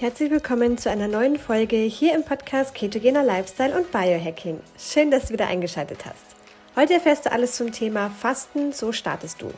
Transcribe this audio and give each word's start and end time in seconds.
Herzlich 0.00 0.30
willkommen 0.30 0.78
zu 0.78 0.88
einer 0.88 1.08
neuen 1.08 1.40
Folge 1.40 1.74
hier 1.74 2.14
im 2.14 2.22
Podcast 2.22 2.72
Ketogener 2.72 3.24
Lifestyle 3.24 3.76
und 3.76 3.90
Biohacking. 3.90 4.60
Schön, 4.78 5.10
dass 5.10 5.26
du 5.26 5.32
wieder 5.32 5.48
eingeschaltet 5.48 6.06
hast. 6.06 6.24
Heute 6.76 6.94
erfährst 6.94 7.26
du 7.26 7.32
alles 7.32 7.56
zum 7.56 7.72
Thema 7.72 8.08
Fasten, 8.08 8.70
so 8.70 8.92
startest 8.92 9.42
du. 9.42 9.50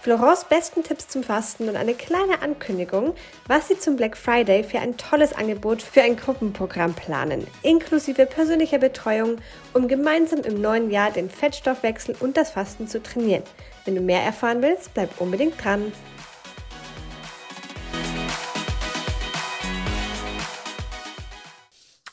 Florence 0.00 0.42
besten 0.42 0.82
Tipps 0.82 1.06
zum 1.06 1.22
Fasten 1.22 1.68
und 1.68 1.76
eine 1.76 1.94
kleine 1.94 2.42
Ankündigung, 2.42 3.14
was 3.46 3.68
sie 3.68 3.78
zum 3.78 3.94
Black 3.94 4.16
Friday 4.16 4.64
für 4.64 4.80
ein 4.80 4.96
tolles 4.96 5.32
Angebot 5.32 5.82
für 5.82 6.02
ein 6.02 6.16
Gruppenprogramm 6.16 6.94
planen, 6.94 7.46
inklusive 7.62 8.26
persönlicher 8.26 8.78
Betreuung, 8.78 9.36
um 9.72 9.86
gemeinsam 9.86 10.40
im 10.40 10.60
neuen 10.60 10.90
Jahr 10.90 11.12
den 11.12 11.30
Fettstoffwechsel 11.30 12.16
und 12.18 12.36
das 12.36 12.50
Fasten 12.50 12.88
zu 12.88 13.00
trainieren. 13.00 13.44
Wenn 13.84 13.94
du 13.94 14.00
mehr 14.00 14.22
erfahren 14.22 14.62
willst, 14.62 14.94
bleib 14.94 15.20
unbedingt 15.20 15.64
dran. 15.64 15.92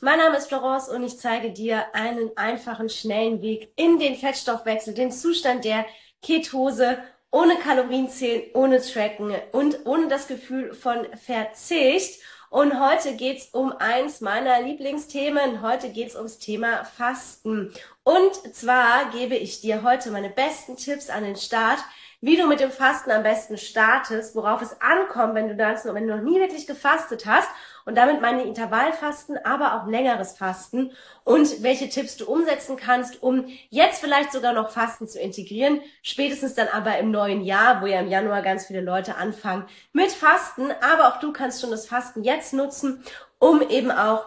Mein 0.03 0.19
Name 0.19 0.35
ist 0.35 0.49
Florence 0.49 0.89
und 0.89 1.01
ich 1.05 1.17
zeige 1.17 1.51
dir 1.51 1.85
einen 1.95 2.35
einfachen, 2.35 2.89
schnellen 2.89 3.41
Weg 3.41 3.71
in 3.77 3.99
den 3.99 4.15
Fettstoffwechsel, 4.15 4.93
den 4.93 5.13
Zustand 5.13 5.63
der 5.63 5.85
Ketose, 6.21 6.97
ohne 7.31 7.55
Kalorien 7.55 8.09
zählen, 8.09 8.43
ohne 8.53 8.81
Tracken 8.81 9.33
und 9.53 9.85
ohne 9.85 10.09
das 10.09 10.27
Gefühl 10.27 10.73
von 10.73 11.07
Verzicht. 11.15 12.21
Und 12.49 12.81
heute 12.81 13.15
geht's 13.15 13.47
um 13.53 13.71
eins 13.71 14.19
meiner 14.19 14.61
Lieblingsthemen. 14.61 15.61
Heute 15.61 15.87
geht's 15.87 16.17
ums 16.17 16.37
Thema 16.37 16.83
Fasten. 16.83 17.73
Und 18.03 18.35
zwar 18.53 19.09
gebe 19.11 19.35
ich 19.35 19.61
dir 19.61 19.83
heute 19.83 20.11
meine 20.11 20.29
besten 20.29 20.75
Tipps 20.75 21.09
an 21.09 21.23
den 21.23 21.37
Start, 21.37 21.79
wie 22.19 22.35
du 22.35 22.45
mit 22.47 22.59
dem 22.59 22.71
Fasten 22.71 23.09
am 23.09 23.23
besten 23.23 23.57
startest, 23.57 24.35
worauf 24.35 24.61
es 24.61 24.81
ankommt, 24.81 25.35
wenn 25.35 25.47
du, 25.47 25.55
das, 25.55 25.85
wenn 25.85 26.07
du 26.07 26.17
noch 26.17 26.23
nie 26.23 26.41
wirklich 26.41 26.67
gefastet 26.67 27.25
hast 27.25 27.47
und 27.85 27.95
damit 27.95 28.21
meine 28.21 28.43
Intervallfasten, 28.43 29.37
aber 29.43 29.75
auch 29.75 29.87
längeres 29.87 30.37
Fasten. 30.37 30.91
Und 31.23 31.63
welche 31.63 31.89
Tipps 31.89 32.17
du 32.17 32.25
umsetzen 32.25 32.77
kannst, 32.77 33.21
um 33.21 33.45
jetzt 33.69 33.99
vielleicht 33.99 34.31
sogar 34.31 34.53
noch 34.53 34.69
Fasten 34.69 35.07
zu 35.07 35.19
integrieren, 35.19 35.81
spätestens 36.01 36.53
dann 36.53 36.67
aber 36.67 36.97
im 36.97 37.11
neuen 37.11 37.43
Jahr, 37.43 37.81
wo 37.81 37.85
ja 37.85 37.99
im 37.99 38.07
Januar 38.09 38.41
ganz 38.41 38.67
viele 38.67 38.81
Leute 38.81 39.15
anfangen 39.15 39.65
mit 39.91 40.11
Fasten, 40.11 40.71
aber 40.81 41.09
auch 41.09 41.19
du 41.19 41.33
kannst 41.33 41.61
schon 41.61 41.71
das 41.71 41.87
Fasten 41.87 42.23
jetzt 42.23 42.53
nutzen, 42.53 43.03
um 43.39 43.61
eben 43.61 43.91
auch 43.91 44.25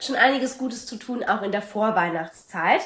schon 0.00 0.16
einiges 0.16 0.58
Gutes 0.58 0.86
zu 0.86 0.96
tun, 0.96 1.24
auch 1.24 1.42
in 1.42 1.52
der 1.52 1.62
Vorweihnachtszeit. 1.62 2.82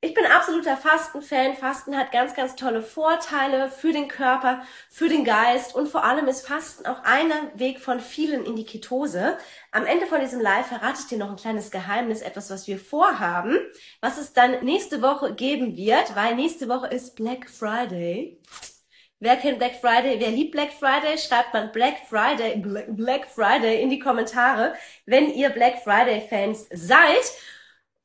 Ich 0.00 0.14
bin 0.14 0.24
absoluter 0.26 0.76
Fasten-Fan. 0.76 1.56
Fasten 1.56 1.96
hat 1.96 2.12
ganz, 2.12 2.32
ganz 2.36 2.54
tolle 2.54 2.82
Vorteile 2.82 3.68
für 3.68 3.90
den 3.90 4.06
Körper, 4.06 4.62
für 4.88 5.08
den 5.08 5.24
Geist 5.24 5.74
und 5.74 5.88
vor 5.88 6.04
allem 6.04 6.28
ist 6.28 6.46
Fasten 6.46 6.86
auch 6.86 7.02
einer 7.02 7.50
Weg 7.54 7.80
von 7.80 7.98
vielen 7.98 8.46
in 8.46 8.54
die 8.54 8.64
Ketose. 8.64 9.38
Am 9.72 9.86
Ende 9.86 10.06
von 10.06 10.20
diesem 10.20 10.40
Live 10.40 10.68
verrate 10.68 11.00
ich 11.00 11.08
dir 11.08 11.18
noch 11.18 11.30
ein 11.30 11.36
kleines 11.36 11.72
Geheimnis, 11.72 12.22
etwas, 12.22 12.48
was 12.48 12.68
wir 12.68 12.78
vorhaben, 12.78 13.58
was 14.00 14.18
es 14.18 14.32
dann 14.32 14.64
nächste 14.64 15.02
Woche 15.02 15.34
geben 15.34 15.76
wird, 15.76 16.14
weil 16.14 16.36
nächste 16.36 16.68
Woche 16.68 16.86
ist 16.86 17.16
Black 17.16 17.50
Friday. 17.50 18.40
Wer 19.18 19.34
kennt 19.34 19.58
Black 19.58 19.80
Friday? 19.80 20.20
Wer 20.20 20.30
liebt 20.30 20.52
Black 20.52 20.72
Friday? 20.74 21.18
Schreibt 21.18 21.52
mal 21.52 21.66
Black 21.70 21.96
Friday, 22.08 22.62
Black 22.86 23.26
Friday 23.26 23.82
in 23.82 23.90
die 23.90 23.98
Kommentare, 23.98 24.74
wenn 25.06 25.34
ihr 25.34 25.50
Black 25.50 25.82
Friday 25.82 26.24
Fans 26.28 26.68
seid. 26.72 27.24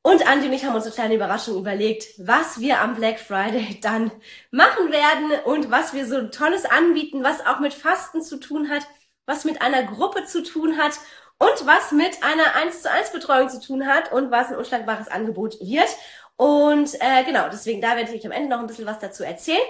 Und 0.06 0.28
Andi 0.28 0.48
und 0.48 0.54
ich 0.54 0.66
haben 0.66 0.76
uns 0.76 0.84
eine 0.84 0.94
kleine 0.94 1.16
Überraschung 1.16 1.58
überlegt, 1.58 2.08
was 2.18 2.60
wir 2.60 2.82
am 2.82 2.96
Black 2.96 3.20
Friday 3.20 3.80
dann 3.82 4.12
machen 4.52 4.92
werden 4.92 5.32
und 5.46 5.72
was 5.72 5.94
wir 5.94 6.06
so 6.06 6.28
Tolles 6.28 6.66
anbieten, 6.66 7.24
was 7.24 7.46
auch 7.46 7.62
mit 7.62 7.74
Fasten 7.74 8.22
zu 8.22 8.38
tun 8.38 8.70
hat, 8.70 8.86
was 9.26 9.46
mit 9.46 9.62
einer 9.62 9.84
Gruppe 9.84 10.26
zu 10.26 10.44
tun 10.44 10.78
hat 10.78 10.92
und 11.40 11.66
was 11.66 11.94
mit 11.94 12.22
einer 12.22 12.54
1 12.54 12.82
zu 12.82 12.92
1 12.92 13.12
Betreuung 13.14 13.48
zu 13.48 13.62
tun 13.62 13.88
hat 13.88 14.12
und 14.12 14.30
was 14.30 14.50
ein 14.50 14.58
unschlagbares 14.58 15.08
Angebot 15.08 15.58
wird. 15.62 15.88
Und 16.36 16.96
äh, 16.96 17.24
genau, 17.24 17.48
deswegen 17.50 17.80
da 17.80 17.96
werde 17.96 18.14
ich 18.14 18.26
am 18.26 18.34
Ende 18.34 18.50
noch 18.50 18.60
ein 18.60 18.68
bisschen 18.68 18.86
was 18.86 19.00
dazu 19.00 19.24
erzählen. 19.24 19.66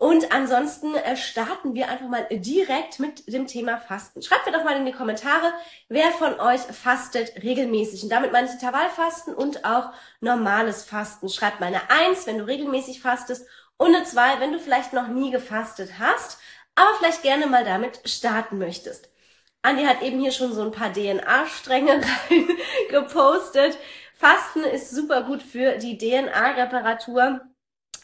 Und 0.00 0.32
ansonsten 0.32 0.94
äh, 0.94 1.14
starten 1.14 1.74
wir 1.74 1.90
einfach 1.90 2.08
mal 2.08 2.26
direkt 2.30 3.00
mit 3.00 3.30
dem 3.30 3.46
Thema 3.46 3.76
Fasten. 3.76 4.22
Schreibt 4.22 4.46
mir 4.46 4.52
doch 4.52 4.64
mal 4.64 4.78
in 4.78 4.86
die 4.86 4.92
Kommentare, 4.92 5.52
wer 5.90 6.10
von 6.12 6.40
euch 6.40 6.62
fastet 6.62 7.42
regelmäßig. 7.42 8.04
Und 8.04 8.08
damit 8.08 8.32
meine 8.32 8.46
ich 8.46 8.54
Intervallfasten 8.54 9.34
und 9.34 9.66
auch 9.66 9.90
normales 10.22 10.84
Fasten. 10.84 11.28
Schreibt 11.28 11.60
mal 11.60 11.66
eine 11.66 11.90
Eins, 11.90 12.26
wenn 12.26 12.38
du 12.38 12.46
regelmäßig 12.46 13.02
fastest 13.02 13.46
und 13.76 13.94
eine 13.94 14.04
Zwei, 14.04 14.40
wenn 14.40 14.54
du 14.54 14.58
vielleicht 14.58 14.94
noch 14.94 15.08
nie 15.08 15.30
gefastet 15.30 15.90
hast, 15.98 16.38
aber 16.76 16.94
vielleicht 16.96 17.22
gerne 17.22 17.46
mal 17.46 17.66
damit 17.66 18.00
starten 18.08 18.56
möchtest. 18.56 19.10
Andi 19.60 19.84
hat 19.84 20.00
eben 20.00 20.18
hier 20.18 20.32
schon 20.32 20.54
so 20.54 20.62
ein 20.62 20.72
paar 20.72 20.94
DNA-Stränge 20.94 22.00
gepostet. 22.88 23.76
Fasten 24.14 24.64
ist 24.64 24.92
super 24.92 25.24
gut 25.24 25.42
für 25.42 25.76
die 25.76 25.98
DNA-Reparatur 25.98 27.42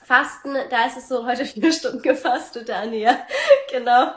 Fasten, 0.07 0.55
da 0.71 0.87
ist 0.87 0.99
es 0.99 1.09
so, 1.09 1.27
heute 1.27 1.45
vier 1.45 1.73
Stunden 1.73 2.01
gefastet, 2.01 2.71
Anja. 2.71 3.27
genau. 3.73 4.13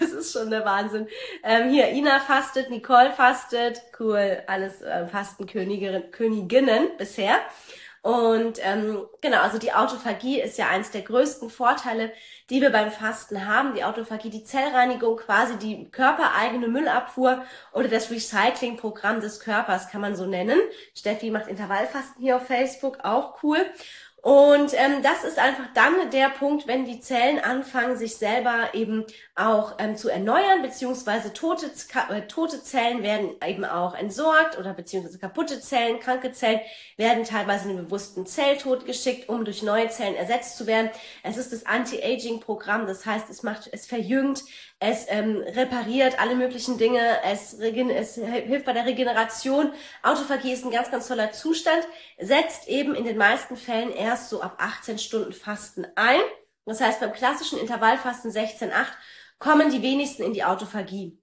Das 0.00 0.12
ist 0.12 0.32
schon 0.32 0.48
der 0.48 0.64
Wahnsinn. 0.64 1.08
Ähm, 1.44 1.68
hier, 1.68 1.90
Ina 1.90 2.20
fastet, 2.20 2.70
Nicole 2.70 3.12
fastet. 3.12 3.82
Cool, 3.98 4.42
alles 4.46 4.80
äh, 4.80 5.06
Fastenköniginnen 5.06 6.96
bisher. 6.96 7.36
Und 8.02 8.58
ähm, 8.62 9.06
genau, 9.20 9.42
also 9.42 9.58
die 9.58 9.74
Autophagie 9.74 10.40
ist 10.40 10.56
ja 10.56 10.68
eins 10.68 10.90
der 10.90 11.02
größten 11.02 11.50
Vorteile, 11.50 12.10
die 12.48 12.62
wir 12.62 12.70
beim 12.70 12.90
Fasten 12.90 13.46
haben. 13.46 13.74
Die 13.74 13.84
Autophagie, 13.84 14.30
die 14.30 14.42
Zellreinigung, 14.42 15.18
quasi 15.18 15.58
die 15.58 15.90
körpereigene 15.90 16.68
Müllabfuhr 16.68 17.44
oder 17.74 17.88
das 17.88 18.10
Recyclingprogramm 18.10 19.20
des 19.20 19.40
Körpers, 19.40 19.90
kann 19.90 20.00
man 20.00 20.16
so 20.16 20.24
nennen. 20.24 20.58
Steffi 20.94 21.30
macht 21.30 21.48
Intervallfasten 21.48 22.22
hier 22.22 22.36
auf 22.36 22.46
Facebook, 22.46 23.00
auch 23.02 23.42
cool. 23.42 23.58
Und 24.22 24.74
ähm, 24.74 25.02
das 25.02 25.24
ist 25.24 25.38
einfach 25.38 25.64
dann 25.74 26.10
der 26.10 26.28
Punkt, 26.28 26.66
wenn 26.66 26.84
die 26.84 27.00
Zellen 27.00 27.38
anfangen, 27.38 27.96
sich 27.96 28.16
selber 28.16 28.74
eben 28.74 29.06
auch 29.34 29.76
ähm, 29.78 29.96
zu 29.96 30.10
erneuern, 30.10 30.60
beziehungsweise 30.60 31.32
tote, 31.32 31.70
äh, 32.10 32.22
tote 32.22 32.62
Zellen 32.62 33.02
werden 33.02 33.30
eben 33.46 33.64
auch 33.64 33.94
entsorgt 33.94 34.58
oder 34.58 34.74
beziehungsweise 34.74 35.18
kaputte 35.18 35.60
Zellen, 35.60 36.00
kranke 36.00 36.32
Zellen 36.32 36.60
werden 36.98 37.24
teilweise 37.24 37.70
in 37.70 37.76
den 37.76 37.86
bewussten 37.86 38.26
Zelltod 38.26 38.84
geschickt, 38.84 39.30
um 39.30 39.46
durch 39.46 39.62
neue 39.62 39.88
Zellen 39.88 40.16
ersetzt 40.16 40.58
zu 40.58 40.66
werden. 40.66 40.90
Es 41.22 41.38
ist 41.38 41.52
das 41.52 41.64
Anti-Aging-Programm, 41.64 42.86
das 42.86 43.06
heißt, 43.06 43.30
es 43.30 43.42
macht, 43.42 43.70
es 43.72 43.86
verjüngt, 43.86 44.42
es 44.82 45.04
ähm, 45.08 45.42
repariert 45.46 46.18
alle 46.18 46.34
möglichen 46.34 46.78
Dinge, 46.78 47.00
es, 47.24 47.52
es 47.52 48.14
hilft 48.14 48.64
bei 48.64 48.72
der 48.72 48.86
Regeneration. 48.86 49.72
Autophagie 50.02 50.52
ist 50.52 50.64
ein 50.64 50.70
ganz, 50.70 50.90
ganz 50.90 51.06
toller 51.06 51.32
Zustand, 51.32 51.86
setzt 52.18 52.66
eben 52.66 52.94
in 52.94 53.04
den 53.04 53.18
meisten 53.18 53.56
Fällen 53.56 53.92
erst 54.10 54.28
so 54.28 54.42
ab 54.42 54.56
18 54.58 54.98
Stunden 54.98 55.32
Fasten 55.32 55.86
ein. 55.94 56.20
Das 56.66 56.80
heißt, 56.80 57.00
beim 57.00 57.12
klassischen 57.12 57.58
Intervallfasten 57.58 58.30
16-8 58.30 58.72
kommen 59.38 59.70
die 59.70 59.82
wenigsten 59.82 60.22
in 60.22 60.34
die 60.34 60.44
Autophagie. 60.44 61.16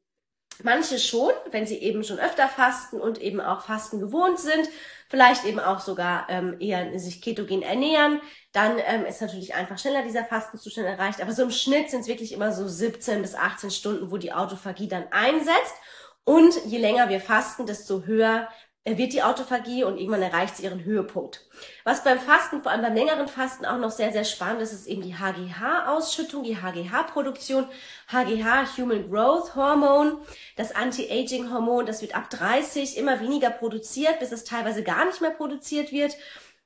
Manche 0.63 0.97
schon, 0.97 1.31
wenn 1.51 1.67
sie 1.67 1.77
eben 1.77 2.03
schon 2.03 2.17
öfter 2.17 2.47
fasten 2.47 2.99
und 2.99 3.21
eben 3.21 3.39
auch 3.39 3.61
Fasten 3.61 3.99
gewohnt 3.99 4.39
sind, 4.39 4.67
vielleicht 5.07 5.45
eben 5.45 5.59
auch 5.59 5.81
sogar 5.81 6.27
ähm, 6.29 6.55
eher 6.59 6.97
sich 6.97 7.21
ketogen 7.21 7.61
ernähren, 7.61 8.21
dann 8.53 8.79
ähm, 8.79 9.05
ist 9.05 9.21
natürlich 9.21 9.53
einfach 9.53 9.77
schneller 9.77 10.01
dieser 10.01 10.25
Fastenzustand 10.25 10.87
erreicht. 10.87 11.21
Aber 11.21 11.31
so 11.31 11.43
im 11.43 11.51
Schnitt 11.51 11.91
sind 11.91 12.01
es 12.01 12.07
wirklich 12.07 12.31
immer 12.31 12.53
so 12.53 12.67
17 12.67 13.21
bis 13.21 13.35
18 13.35 13.69
Stunden, 13.69 14.09
wo 14.09 14.17
die 14.17 14.33
Autophagie 14.33 14.87
dann 14.87 15.11
einsetzt. 15.11 15.75
Und 16.23 16.53
je 16.65 16.79
länger 16.79 17.09
wir 17.09 17.21
fasten, 17.21 17.67
desto 17.67 18.03
höher 18.03 18.49
wird 18.95 19.11
die 19.11 19.23
Autophagie 19.23 19.83
und 19.83 19.97
irgendwann 19.97 20.21
erreicht 20.21 20.55
sie 20.55 20.63
ihren 20.63 20.85
Höhepunkt. 20.85 21.43
Was 21.83 22.03
beim 22.03 22.19
Fasten, 22.19 22.61
vor 22.61 22.71
allem 22.71 22.83
beim 22.83 22.93
längeren 22.93 23.27
Fasten 23.27 23.65
auch 23.65 23.79
noch 23.79 23.91
sehr, 23.91 24.13
sehr 24.13 24.23
spannend 24.23 24.61
ist, 24.61 24.71
ist 24.71 24.87
eben 24.87 25.01
die 25.01 25.15
HGH-Ausschüttung, 25.15 26.43
die 26.43 26.57
HGH-Produktion. 26.57 27.65
HGH, 28.07 28.77
Human 28.77 29.09
Growth 29.09 29.55
Hormone, 29.55 30.19
das 30.55 30.73
Anti-Aging-Hormon, 30.73 31.85
das 31.85 32.01
wird 32.01 32.15
ab 32.15 32.29
30 32.29 32.97
immer 32.97 33.19
weniger 33.19 33.49
produziert, 33.49 34.19
bis 34.19 34.31
es 34.31 34.45
teilweise 34.45 34.83
gar 34.83 35.05
nicht 35.05 35.19
mehr 35.19 35.31
produziert 35.31 35.91
wird. 35.91 36.15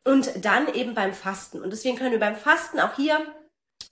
Und 0.03 0.45
dann 0.45 0.71
eben 0.73 0.93
beim 0.93 1.13
Fasten. 1.13 1.61
Und 1.61 1.71
deswegen 1.71 1.97
können 1.97 2.11
wir 2.11 2.19
beim 2.19 2.35
Fasten 2.35 2.79
auch 2.79 2.95
hier 2.95 3.19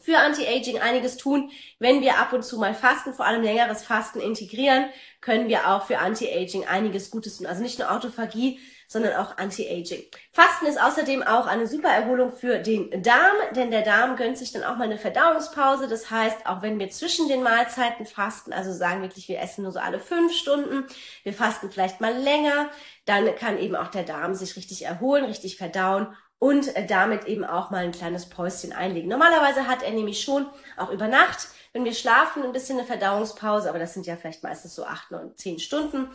für 0.09 0.17
Anti-Aging 0.17 0.79
einiges 0.79 1.17
tun. 1.17 1.51
Wenn 1.77 2.01
wir 2.01 2.17
ab 2.17 2.33
und 2.33 2.43
zu 2.43 2.57
mal 2.57 2.73
Fasten, 2.73 3.13
vor 3.13 3.27
allem 3.27 3.43
längeres 3.43 3.83
Fasten 3.83 4.19
integrieren, 4.19 4.85
können 5.21 5.49
wir 5.49 5.69
auch 5.69 5.85
für 5.85 5.99
Anti-Aging 5.99 6.65
einiges 6.65 7.11
Gutes 7.11 7.37
tun. 7.37 7.45
Also 7.45 7.61
nicht 7.61 7.77
nur 7.77 7.91
Autophagie, 7.91 8.59
sondern 8.87 9.17
auch 9.17 9.37
Anti-Aging. 9.37 10.05
Fasten 10.31 10.65
ist 10.65 10.81
außerdem 10.81 11.21
auch 11.21 11.45
eine 11.45 11.67
super 11.67 11.89
Erholung 11.89 12.31
für 12.31 12.57
den 12.57 13.03
Darm, 13.03 13.35
denn 13.55 13.69
der 13.69 13.83
Darm 13.83 14.15
gönnt 14.15 14.39
sich 14.39 14.51
dann 14.51 14.63
auch 14.63 14.77
mal 14.77 14.85
eine 14.85 14.97
Verdauungspause. 14.97 15.87
Das 15.87 16.09
heißt, 16.09 16.47
auch 16.47 16.63
wenn 16.63 16.79
wir 16.79 16.89
zwischen 16.89 17.27
den 17.27 17.43
Mahlzeiten 17.43 18.07
fasten, 18.07 18.51
also 18.51 18.73
sagen 18.73 19.03
wirklich, 19.03 19.27
wir 19.27 19.39
essen 19.39 19.61
nur 19.61 19.71
so 19.71 19.79
alle 19.79 19.99
fünf 19.99 20.33
Stunden, 20.33 20.87
wir 21.21 21.33
fasten 21.33 21.69
vielleicht 21.69 22.01
mal 22.01 22.17
länger, 22.17 22.71
dann 23.05 23.35
kann 23.35 23.59
eben 23.59 23.75
auch 23.75 23.89
der 23.89 24.03
Darm 24.03 24.33
sich 24.33 24.55
richtig 24.55 24.85
erholen, 24.85 25.25
richtig 25.25 25.57
verdauen 25.57 26.07
und 26.39 26.75
äh, 26.75 26.85
damit 26.85 27.25
eben 27.25 27.43
auch 27.43 27.69
mal 27.69 27.83
ein 27.83 27.91
kleines 27.91 28.27
Päuschen 28.27 28.73
einlegen. 28.73 29.09
Normalerweise 29.09 29.67
hat 29.67 29.83
er 29.83 29.91
nämlich 29.91 30.21
schon 30.21 30.47
auch 30.77 30.89
über 30.89 31.07
Nacht, 31.07 31.49
wenn 31.73 31.85
wir 31.85 31.93
schlafen, 31.93 32.43
ein 32.43 32.53
bisschen 32.53 32.79
eine 32.79 32.87
Verdauungspause, 32.87 33.69
aber 33.69 33.77
das 33.77 33.93
sind 33.93 34.07
ja 34.07 34.15
vielleicht 34.15 34.41
meistens 34.41 34.73
so 34.73 34.85
acht, 34.85 35.11
neun, 35.11 35.35
zehn 35.35 35.59
Stunden. 35.59 36.09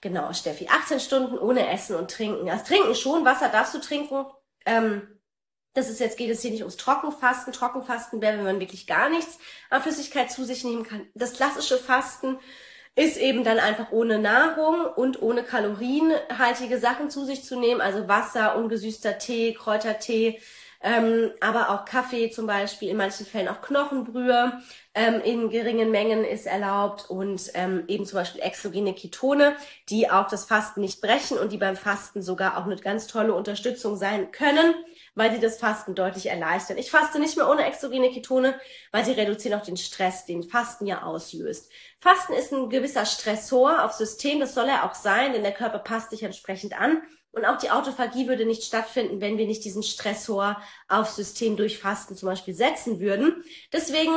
Genau, 0.00 0.32
Steffi, 0.32 0.68
18 0.68 1.00
Stunden 1.00 1.38
ohne 1.38 1.68
Essen 1.68 1.96
und 1.96 2.10
Trinken. 2.10 2.50
Also 2.50 2.64
trinken 2.64 2.94
schon, 2.94 3.24
Wasser 3.24 3.48
darfst 3.48 3.74
du 3.74 3.80
trinken. 3.80 4.26
Ähm, 4.66 5.18
das 5.74 5.88
ist 5.88 6.00
jetzt, 6.00 6.18
geht 6.18 6.30
es 6.30 6.42
hier 6.42 6.50
nicht 6.50 6.62
ums 6.62 6.76
Trockenfasten. 6.76 7.52
Trockenfasten 7.52 8.20
wäre, 8.20 8.36
wenn 8.36 8.44
man 8.44 8.60
wirklich 8.60 8.86
gar 8.86 9.08
nichts 9.08 9.38
an 9.70 9.82
Flüssigkeit 9.82 10.30
zu 10.30 10.44
sich 10.44 10.64
nehmen 10.64 10.82
kann. 10.82 11.06
Das 11.14 11.32
klassische 11.32 11.78
Fasten 11.78 12.38
ist 12.98 13.16
eben 13.16 13.44
dann 13.44 13.60
einfach 13.60 13.92
ohne 13.92 14.18
Nahrung 14.18 14.84
und 14.96 15.22
ohne 15.22 15.44
kalorienhaltige 15.44 16.78
Sachen 16.78 17.10
zu 17.10 17.24
sich 17.24 17.44
zu 17.44 17.56
nehmen, 17.58 17.80
also 17.80 18.08
Wasser, 18.08 18.56
ungesüßter 18.56 19.18
Tee, 19.18 19.54
Kräutertee, 19.54 20.40
ähm, 20.82 21.30
aber 21.40 21.70
auch 21.70 21.84
Kaffee 21.84 22.30
zum 22.30 22.48
Beispiel, 22.48 22.88
in 22.88 22.96
manchen 22.96 23.24
Fällen 23.24 23.46
auch 23.46 23.60
Knochenbrühe 23.60 24.60
ähm, 24.94 25.20
in 25.20 25.48
geringen 25.48 25.92
Mengen 25.92 26.24
ist 26.24 26.46
erlaubt 26.46 27.08
und 27.08 27.40
ähm, 27.54 27.84
eben 27.86 28.04
zum 28.04 28.18
Beispiel 28.18 28.42
exogene 28.42 28.94
Ketone, 28.94 29.54
die 29.90 30.10
auch 30.10 30.26
das 30.26 30.44
Fasten 30.44 30.80
nicht 30.80 31.00
brechen 31.00 31.38
und 31.38 31.52
die 31.52 31.58
beim 31.58 31.76
Fasten 31.76 32.20
sogar 32.20 32.58
auch 32.58 32.64
eine 32.64 32.76
ganz 32.76 33.06
tolle 33.06 33.32
Unterstützung 33.32 33.94
sein 33.94 34.32
können, 34.32 34.74
weil 35.18 35.32
sie 35.32 35.40
das 35.40 35.58
Fasten 35.58 35.94
deutlich 35.94 36.26
erleichtern. 36.26 36.78
Ich 36.78 36.90
faste 36.90 37.18
nicht 37.18 37.36
mehr 37.36 37.50
ohne 37.50 37.66
exogene 37.66 38.10
Ketone, 38.10 38.58
weil 38.92 39.04
sie 39.04 39.12
reduzieren 39.12 39.58
auch 39.58 39.64
den 39.64 39.76
Stress, 39.76 40.24
den 40.26 40.44
Fasten 40.44 40.86
ja 40.86 41.02
auslöst. 41.02 41.70
Fasten 42.00 42.32
ist 42.34 42.52
ein 42.52 42.70
gewisser 42.70 43.04
Stressor 43.04 43.84
aufs 43.84 43.98
System, 43.98 44.38
das 44.38 44.54
soll 44.54 44.68
er 44.68 44.84
auch 44.84 44.94
sein, 44.94 45.32
denn 45.32 45.42
der 45.42 45.52
Körper 45.52 45.80
passt 45.80 46.10
sich 46.10 46.22
entsprechend 46.22 46.80
an. 46.80 47.02
Und 47.32 47.44
auch 47.44 47.58
die 47.58 47.70
Autophagie 47.70 48.28
würde 48.28 48.46
nicht 48.46 48.62
stattfinden, 48.62 49.20
wenn 49.20 49.38
wir 49.38 49.46
nicht 49.46 49.64
diesen 49.64 49.82
Stressor 49.82 50.62
aufs 50.86 51.16
System 51.16 51.56
durch 51.56 51.78
Fasten 51.78 52.16
zum 52.16 52.28
Beispiel 52.28 52.54
setzen 52.54 53.00
würden. 53.00 53.42
Deswegen 53.72 54.12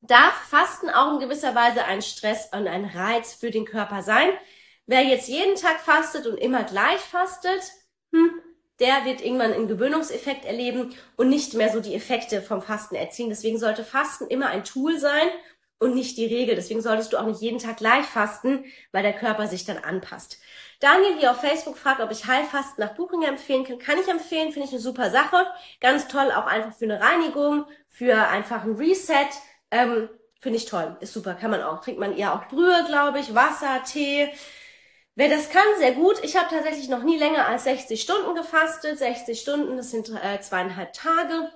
darf 0.00 0.34
Fasten 0.48 0.90
auch 0.90 1.12
in 1.12 1.20
gewisser 1.20 1.54
Weise 1.54 1.84
ein 1.84 2.02
Stress 2.02 2.48
und 2.52 2.66
ein 2.66 2.86
Reiz 2.86 3.34
für 3.34 3.50
den 3.50 3.66
Körper 3.66 4.02
sein. 4.02 4.30
Wer 4.86 5.02
jetzt 5.02 5.28
jeden 5.28 5.54
Tag 5.56 5.80
fastet 5.80 6.26
und 6.26 6.36
immer 6.38 6.64
gleich 6.64 7.00
fastet, 7.00 7.62
hm, 8.12 8.40
der 8.80 9.04
wird 9.04 9.24
irgendwann 9.24 9.52
einen 9.52 9.68
Gewöhnungseffekt 9.68 10.44
erleben 10.44 10.94
und 11.16 11.28
nicht 11.28 11.54
mehr 11.54 11.70
so 11.70 11.80
die 11.80 11.94
Effekte 11.94 12.42
vom 12.42 12.60
Fasten 12.60 12.96
erzielen. 12.96 13.28
Deswegen 13.28 13.58
sollte 13.58 13.84
Fasten 13.84 14.26
immer 14.26 14.48
ein 14.48 14.64
Tool 14.64 14.98
sein 14.98 15.28
und 15.78 15.94
nicht 15.94 16.16
die 16.16 16.26
Regel. 16.26 16.56
Deswegen 16.56 16.82
solltest 16.82 17.12
du 17.12 17.18
auch 17.18 17.26
nicht 17.26 17.40
jeden 17.40 17.58
Tag 17.58 17.76
gleich 17.76 18.04
fasten, 18.04 18.64
weil 18.92 19.02
der 19.02 19.12
Körper 19.12 19.46
sich 19.46 19.64
dann 19.64 19.78
anpasst. 19.78 20.38
Daniel 20.80 21.18
hier 21.18 21.30
auf 21.30 21.40
Facebook 21.40 21.78
fragt, 21.78 22.00
ob 22.00 22.10
ich 22.10 22.26
Heilfasten 22.26 22.84
nach 22.84 22.94
Buchinger 22.94 23.28
empfehlen 23.28 23.64
kann. 23.64 23.78
Kann 23.78 23.98
ich 23.98 24.08
empfehlen, 24.08 24.52
finde 24.52 24.66
ich 24.66 24.72
eine 24.72 24.82
super 24.82 25.10
Sache. 25.10 25.46
Ganz 25.80 26.08
toll, 26.08 26.32
auch 26.32 26.46
einfach 26.46 26.74
für 26.76 26.84
eine 26.84 27.00
Reinigung, 27.00 27.66
für 27.88 28.28
einfach 28.28 28.64
ein 28.64 28.74
Reset. 28.74 29.28
Ähm, 29.70 30.08
finde 30.40 30.58
ich 30.58 30.66
toll, 30.66 30.96
ist 31.00 31.12
super, 31.12 31.34
kann 31.34 31.50
man 31.50 31.62
auch. 31.62 31.80
Trinkt 31.80 32.00
man 32.00 32.16
eher 32.16 32.34
auch 32.34 32.48
Brühe, 32.48 32.84
glaube 32.86 33.20
ich, 33.20 33.34
Wasser, 33.34 33.82
Tee. 33.84 34.28
Wer 35.16 35.28
das 35.28 35.48
kann, 35.50 35.62
sehr 35.78 35.92
gut. 35.92 36.22
Ich 36.22 36.36
habe 36.36 36.48
tatsächlich 36.50 36.88
noch 36.88 37.02
nie 37.04 37.18
länger 37.18 37.46
als 37.46 37.64
60 37.64 38.00
Stunden 38.00 38.34
gefastet. 38.34 38.98
60 38.98 39.40
Stunden, 39.40 39.76
das 39.76 39.90
sind 39.90 40.10
äh, 40.10 40.40
zweieinhalb 40.40 40.92
Tage 40.92 41.50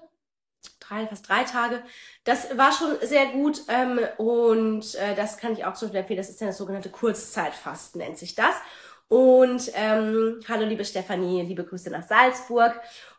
drei, 0.89 1.07
fast 1.07 1.29
drei 1.29 1.45
Tage. 1.45 1.83
Das 2.25 2.57
war 2.57 2.73
schon 2.73 2.97
sehr 3.07 3.27
gut 3.27 3.63
ähm, 3.69 4.01
und 4.17 4.95
äh, 4.95 5.15
das 5.15 5.37
kann 5.39 5.53
ich 5.53 5.65
auch 5.65 5.73
Beispiel 5.73 5.97
empfehlen. 5.97 6.19
Das 6.19 6.31
ist 6.31 6.41
dann 6.41 6.49
das 6.49 6.59
sogenannte 6.59 6.91
Kurzzeitfasten, 6.91 8.01
nennt 8.01 8.19
sich 8.19 8.35
das. 8.35 8.55
Und 9.09 9.71
ähm, 9.75 10.41
hallo 10.49 10.67
liebe 10.67 10.85
Stefanie, 10.85 11.43
liebe 11.43 11.65
Grüße 11.65 11.91
nach 11.91 12.07
Salzburg. 12.07 12.79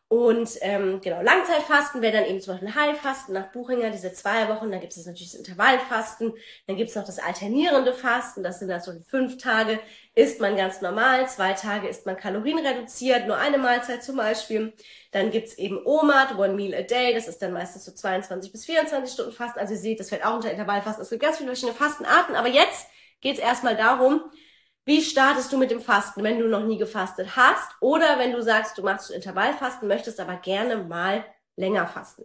Und 0.10 0.58
ähm, 0.62 1.02
genau, 1.02 1.22
Langzeitfasten 1.22 2.02
wäre 2.02 2.14
dann 2.14 2.26
eben 2.26 2.42
zum 2.42 2.56
Beispiel 2.56 2.74
Heilfasten 2.74 3.32
nach 3.36 3.52
Buchinger, 3.52 3.92
diese 3.92 4.12
zwei 4.12 4.50
Wochen. 4.50 4.72
Dann 4.72 4.82
gibt 4.82 4.98
es 4.98 5.06
natürlich 5.06 5.32
das 5.32 5.40
Intervallfasten. 5.40 6.34
Dann 6.66 6.78
gibt 6.78 6.90
es 6.90 6.96
noch 6.96 7.06
das 7.06 7.20
alternierende 7.20 7.94
Fasten. 7.94 8.42
Das 8.42 8.58
sind 8.58 8.70
dann 8.70 8.82
so 8.82 8.92
fünf 9.08 9.38
Tage 9.38 9.80
isst 10.16 10.42
man 10.42 10.58
ganz 10.58 10.82
normal, 10.82 11.30
zwei 11.30 11.54
Tage 11.54 11.88
isst 11.88 12.08
man 12.08 12.18
kalorienreduziert, 12.18 13.28
nur 13.28 13.38
eine 13.38 13.60
Mahlzeit 13.60 14.04
zum 14.04 14.18
Beispiel. 14.18 14.74
Dann 15.12 15.30
gibt's 15.30 15.54
eben 15.54 15.80
OMAD, 15.86 16.38
One 16.40 16.56
Meal 16.56 16.74
a 16.74 16.82
Day. 16.82 17.14
Das 17.14 17.28
ist 17.28 17.42
dann 17.44 17.54
meistens 17.54 17.86
so 17.86 17.92
22 17.92 18.52
bis 18.52 18.66
24 18.66 19.14
Stunden 19.14 19.32
Fasten. 19.32 19.60
Also 19.60 19.76
ihr 19.76 19.80
seht, 19.80 20.00
das 20.00 20.10
fällt 20.10 20.26
auch 20.26 20.36
unter 20.36 20.52
Intervallfasten. 20.52 21.04
Es 21.04 21.12
gibt 21.12 21.22
ganz 21.22 21.38
viele 21.38 21.50
verschiedene 21.50 21.78
Fastenarten. 21.78 22.36
Aber 22.36 22.48
jetzt 22.48 22.88
geht's 23.22 23.40
erstmal 23.40 23.78
darum, 23.78 24.22
wie 24.90 25.04
startest 25.04 25.54
du 25.54 25.58
mit 25.60 25.70
dem 25.70 25.82
Fasten, 25.82 26.24
wenn 26.24 26.40
du 26.40 26.48
noch 26.48 26.64
nie 26.66 26.80
gefastet 26.80 27.36
hast 27.36 27.76
oder 27.80 28.18
wenn 28.18 28.32
du 28.32 28.42
sagst, 28.42 28.76
du 28.76 28.82
machst 28.82 29.12
Intervallfasten, 29.12 29.88
möchtest 29.88 30.20
aber 30.20 30.38
gerne 30.38 30.78
mal 30.78 31.24
länger 31.56 31.86
fasten. 31.86 32.24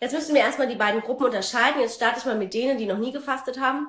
Jetzt 0.00 0.14
müssen 0.14 0.34
wir 0.34 0.40
erstmal 0.40 0.66
die 0.66 0.76
beiden 0.76 1.02
Gruppen 1.02 1.26
unterscheiden. 1.26 1.82
Jetzt 1.82 1.96
starte 1.96 2.20
ich 2.20 2.24
mal 2.24 2.38
mit 2.38 2.54
denen, 2.54 2.78
die 2.78 2.86
noch 2.86 2.96
nie 2.96 3.12
gefastet 3.12 3.60
haben. 3.60 3.88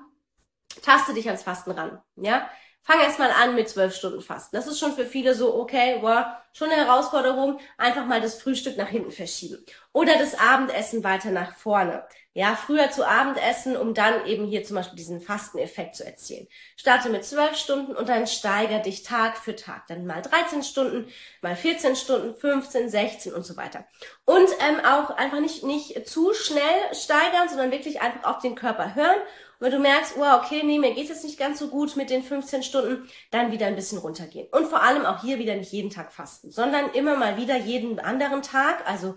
Taste 0.81 1.13
dich 1.13 1.27
ans 1.27 1.43
Fasten 1.43 1.71
ran, 1.71 2.01
ja? 2.17 2.49
Fang 2.87 3.01
erst 3.01 3.19
mal 3.19 3.31
an 3.31 3.53
mit 3.53 3.67
zwölf 3.67 3.93
Stunden 3.93 4.21
Fasten. 4.21 4.55
Das 4.55 4.65
ist 4.65 4.79
schon 4.79 4.93
für 4.93 5.05
viele 5.05 5.35
so, 5.35 5.53
okay, 5.55 5.97
wow, 5.99 6.23
schon 6.53 6.69
eine 6.69 6.85
Herausforderung. 6.85 7.59
Einfach 7.77 8.05
mal 8.05 8.21
das 8.21 8.41
Frühstück 8.41 8.77
nach 8.77 8.87
hinten 8.87 9.11
verschieben. 9.11 9.57
Oder 9.91 10.17
das 10.17 10.39
Abendessen 10.39 11.03
weiter 11.03 11.31
nach 11.31 11.53
vorne. 11.53 12.07
Ja, 12.31 12.55
früher 12.55 12.89
zu 12.89 13.05
Abend 13.05 13.37
essen, 13.43 13.75
um 13.75 13.93
dann 13.93 14.25
eben 14.25 14.45
hier 14.45 14.63
zum 14.63 14.77
Beispiel 14.77 14.95
diesen 14.95 15.19
Fasteneffekt 15.19 15.97
zu 15.97 16.05
erzielen. 16.05 16.47
Starte 16.77 17.09
mit 17.09 17.25
zwölf 17.25 17.57
Stunden 17.57 17.93
und 17.93 18.07
dann 18.07 18.25
steiger 18.25 18.79
dich 18.79 19.03
Tag 19.03 19.37
für 19.37 19.57
Tag. 19.57 19.87
Dann 19.87 20.05
mal 20.05 20.21
13 20.21 20.63
Stunden, 20.63 21.11
mal 21.41 21.57
14 21.57 21.97
Stunden, 21.97 22.37
15, 22.37 22.87
16 22.89 23.33
und 23.33 23.45
so 23.45 23.57
weiter. 23.57 23.85
Und 24.23 24.47
ähm, 24.65 24.79
auch 24.85 25.09
einfach 25.09 25.41
nicht, 25.41 25.63
nicht 25.63 26.07
zu 26.07 26.33
schnell 26.33 26.93
steigern, 26.93 27.49
sondern 27.49 27.71
wirklich 27.71 27.99
einfach 27.99 28.23
auf 28.23 28.39
den 28.39 28.55
Körper 28.55 28.95
hören. 28.95 29.19
Wenn 29.59 29.71
du 29.71 29.79
merkst, 29.79 30.17
wow, 30.17 30.41
okay, 30.43 30.61
nee, 30.63 30.77
mir 30.77 30.93
geht 30.93 31.09
es 31.09 31.23
nicht 31.23 31.39
ganz 31.39 31.59
so 31.59 31.69
gut 31.69 31.95
mit 31.95 32.09
den 32.09 32.23
15 32.23 32.63
Stunden, 32.63 33.09
dann 33.31 33.51
wieder 33.51 33.65
ein 33.65 33.75
bisschen 33.75 33.97
runtergehen. 33.97 34.47
Und 34.51 34.67
vor 34.67 34.83
allem 34.83 35.05
auch 35.05 35.21
hier 35.21 35.39
wieder 35.39 35.55
nicht 35.55 35.71
jeden 35.71 35.89
Tag 35.89 36.13
fasten, 36.13 36.51
sondern 36.51 36.91
immer 36.91 37.15
mal 37.17 37.37
wieder 37.37 37.57
jeden 37.57 37.99
anderen 37.99 38.41
Tag, 38.43 38.87
also 38.87 39.15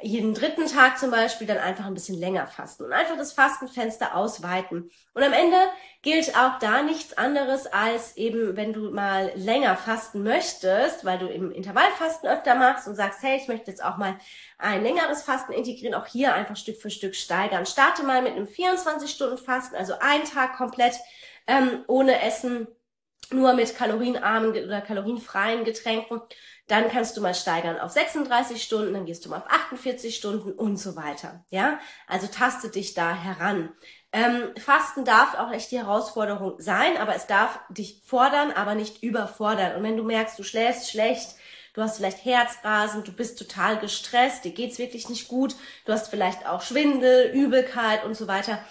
jeden 0.00 0.34
dritten 0.34 0.66
Tag 0.66 0.98
zum 0.98 1.10
Beispiel 1.10 1.46
dann 1.46 1.58
einfach 1.58 1.86
ein 1.86 1.94
bisschen 1.94 2.18
länger 2.18 2.46
fasten 2.46 2.84
und 2.84 2.92
einfach 2.92 3.16
das 3.16 3.32
Fastenfenster 3.32 4.16
ausweiten. 4.16 4.90
Und 5.14 5.22
am 5.22 5.32
Ende 5.32 5.56
gilt 6.02 6.36
auch 6.36 6.58
da 6.58 6.82
nichts 6.82 7.16
anderes 7.16 7.66
als 7.66 8.16
eben, 8.16 8.56
wenn 8.56 8.72
du 8.72 8.90
mal 8.90 9.32
länger 9.36 9.76
fasten 9.76 10.22
möchtest, 10.22 11.04
weil 11.04 11.18
du 11.18 11.28
im 11.28 11.52
Intervallfasten 11.52 12.28
öfter 12.28 12.56
machst 12.56 12.88
und 12.88 12.96
sagst, 12.96 13.22
hey, 13.22 13.36
ich 13.36 13.48
möchte 13.48 13.70
jetzt 13.70 13.84
auch 13.84 13.96
mal 13.96 14.16
ein 14.58 14.82
längeres 14.82 15.22
Fasten 15.22 15.52
integrieren, 15.52 15.94
auch 15.94 16.06
hier 16.06 16.34
einfach 16.34 16.56
Stück 16.56 16.78
für 16.78 16.90
Stück 16.90 17.14
steigern. 17.14 17.66
Starte 17.66 18.02
mal 18.02 18.22
mit 18.22 18.32
einem 18.32 18.46
24-Stunden-Fasten, 18.46 19.76
also 19.76 19.94
ein 20.00 20.24
Tag 20.24 20.56
komplett 20.56 20.96
ähm, 21.46 21.84
ohne 21.86 22.20
Essen, 22.22 22.66
nur 23.30 23.54
mit 23.54 23.76
kalorienarmen 23.76 24.50
oder 24.50 24.80
kalorienfreien 24.80 25.64
Getränken 25.64 26.20
dann 26.68 26.88
kannst 26.88 27.16
du 27.16 27.20
mal 27.20 27.34
steigern 27.34 27.78
auf 27.78 27.90
36 27.90 28.62
Stunden, 28.62 28.94
dann 28.94 29.04
gehst 29.04 29.24
du 29.24 29.28
mal 29.28 29.38
auf 29.38 29.50
48 29.50 30.14
Stunden 30.14 30.52
und 30.52 30.76
so 30.76 30.96
weiter. 30.96 31.44
Ja, 31.50 31.78
also 32.06 32.28
taste 32.28 32.70
dich 32.70 32.94
da 32.94 33.14
heran. 33.14 33.70
Ähm, 34.12 34.54
Fasten 34.58 35.04
darf 35.04 35.34
auch 35.34 35.52
echt 35.52 35.70
die 35.70 35.78
Herausforderung 35.78 36.54
sein, 36.58 36.96
aber 36.98 37.14
es 37.14 37.26
darf 37.26 37.58
dich 37.68 38.00
fordern, 38.04 38.52
aber 38.52 38.74
nicht 38.74 39.02
überfordern. 39.02 39.76
Und 39.76 39.82
wenn 39.82 39.96
du 39.96 40.04
merkst, 40.04 40.38
du 40.38 40.44
schläfst 40.44 40.90
schlecht, 40.90 41.34
du 41.74 41.82
hast 41.82 41.96
vielleicht 41.96 42.24
Herzrasen, 42.24 43.04
du 43.04 43.12
bist 43.12 43.38
total 43.38 43.78
gestresst, 43.78 44.44
dir 44.44 44.52
geht's 44.52 44.78
wirklich 44.78 45.08
nicht 45.08 45.28
gut, 45.28 45.56
du 45.84 45.92
hast 45.92 46.08
vielleicht 46.08 46.46
auch 46.46 46.62
Schwindel, 46.62 47.32
Übelkeit 47.34 48.04
und 48.04 48.16
so 48.16 48.28
weiter, 48.28 48.64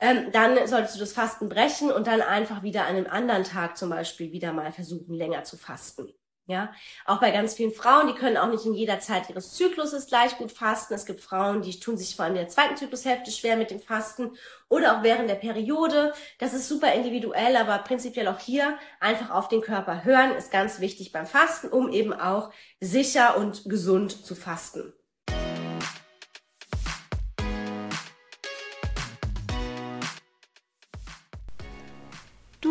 ähm, 0.00 0.30
dann 0.32 0.66
solltest 0.66 0.96
du 0.96 1.00
das 1.00 1.12
Fasten 1.12 1.48
brechen 1.48 1.90
und 1.90 2.06
dann 2.06 2.22
einfach 2.22 2.62
wieder 2.62 2.82
an 2.82 2.96
einem 2.96 3.06
anderen 3.06 3.44
Tag 3.44 3.76
zum 3.76 3.90
Beispiel 3.90 4.32
wieder 4.32 4.52
mal 4.52 4.72
versuchen, 4.72 5.14
länger 5.14 5.44
zu 5.44 5.56
fasten. 5.56 6.12
Ja, 6.48 6.72
auch 7.04 7.20
bei 7.20 7.30
ganz 7.30 7.52
vielen 7.52 7.74
Frauen, 7.74 8.06
die 8.06 8.14
können 8.14 8.38
auch 8.38 8.48
nicht 8.48 8.64
in 8.64 8.72
jeder 8.72 9.00
Zeit 9.00 9.28
ihres 9.28 9.52
Zykluses 9.52 10.06
gleich 10.06 10.38
gut 10.38 10.50
fasten. 10.50 10.94
Es 10.94 11.04
gibt 11.04 11.20
Frauen, 11.20 11.60
die 11.60 11.78
tun 11.78 11.98
sich 11.98 12.16
vor 12.16 12.24
allem 12.24 12.36
in 12.36 12.40
der 12.40 12.48
zweiten 12.48 12.74
Zyklushälfte 12.74 13.30
schwer 13.30 13.58
mit 13.58 13.70
dem 13.70 13.80
Fasten 13.80 14.30
oder 14.70 14.96
auch 14.96 15.02
während 15.02 15.28
der 15.28 15.34
Periode. 15.34 16.14
Das 16.38 16.54
ist 16.54 16.66
super 16.66 16.94
individuell, 16.94 17.54
aber 17.54 17.76
prinzipiell 17.80 18.28
auch 18.28 18.38
hier 18.38 18.78
einfach 18.98 19.28
auf 19.28 19.48
den 19.48 19.60
Körper 19.60 20.04
hören 20.04 20.34
ist 20.36 20.50
ganz 20.50 20.80
wichtig 20.80 21.12
beim 21.12 21.26
Fasten, 21.26 21.68
um 21.68 21.92
eben 21.92 22.14
auch 22.14 22.50
sicher 22.80 23.36
und 23.36 23.64
gesund 23.68 24.24
zu 24.24 24.34
fasten. 24.34 24.94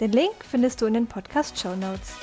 Den 0.00 0.12
Link 0.12 0.32
findest 0.50 0.80
du 0.80 0.86
in 0.86 0.94
den 0.94 1.06
Podcast 1.06 1.60
Show 1.60 1.76
Notes. 1.76 2.14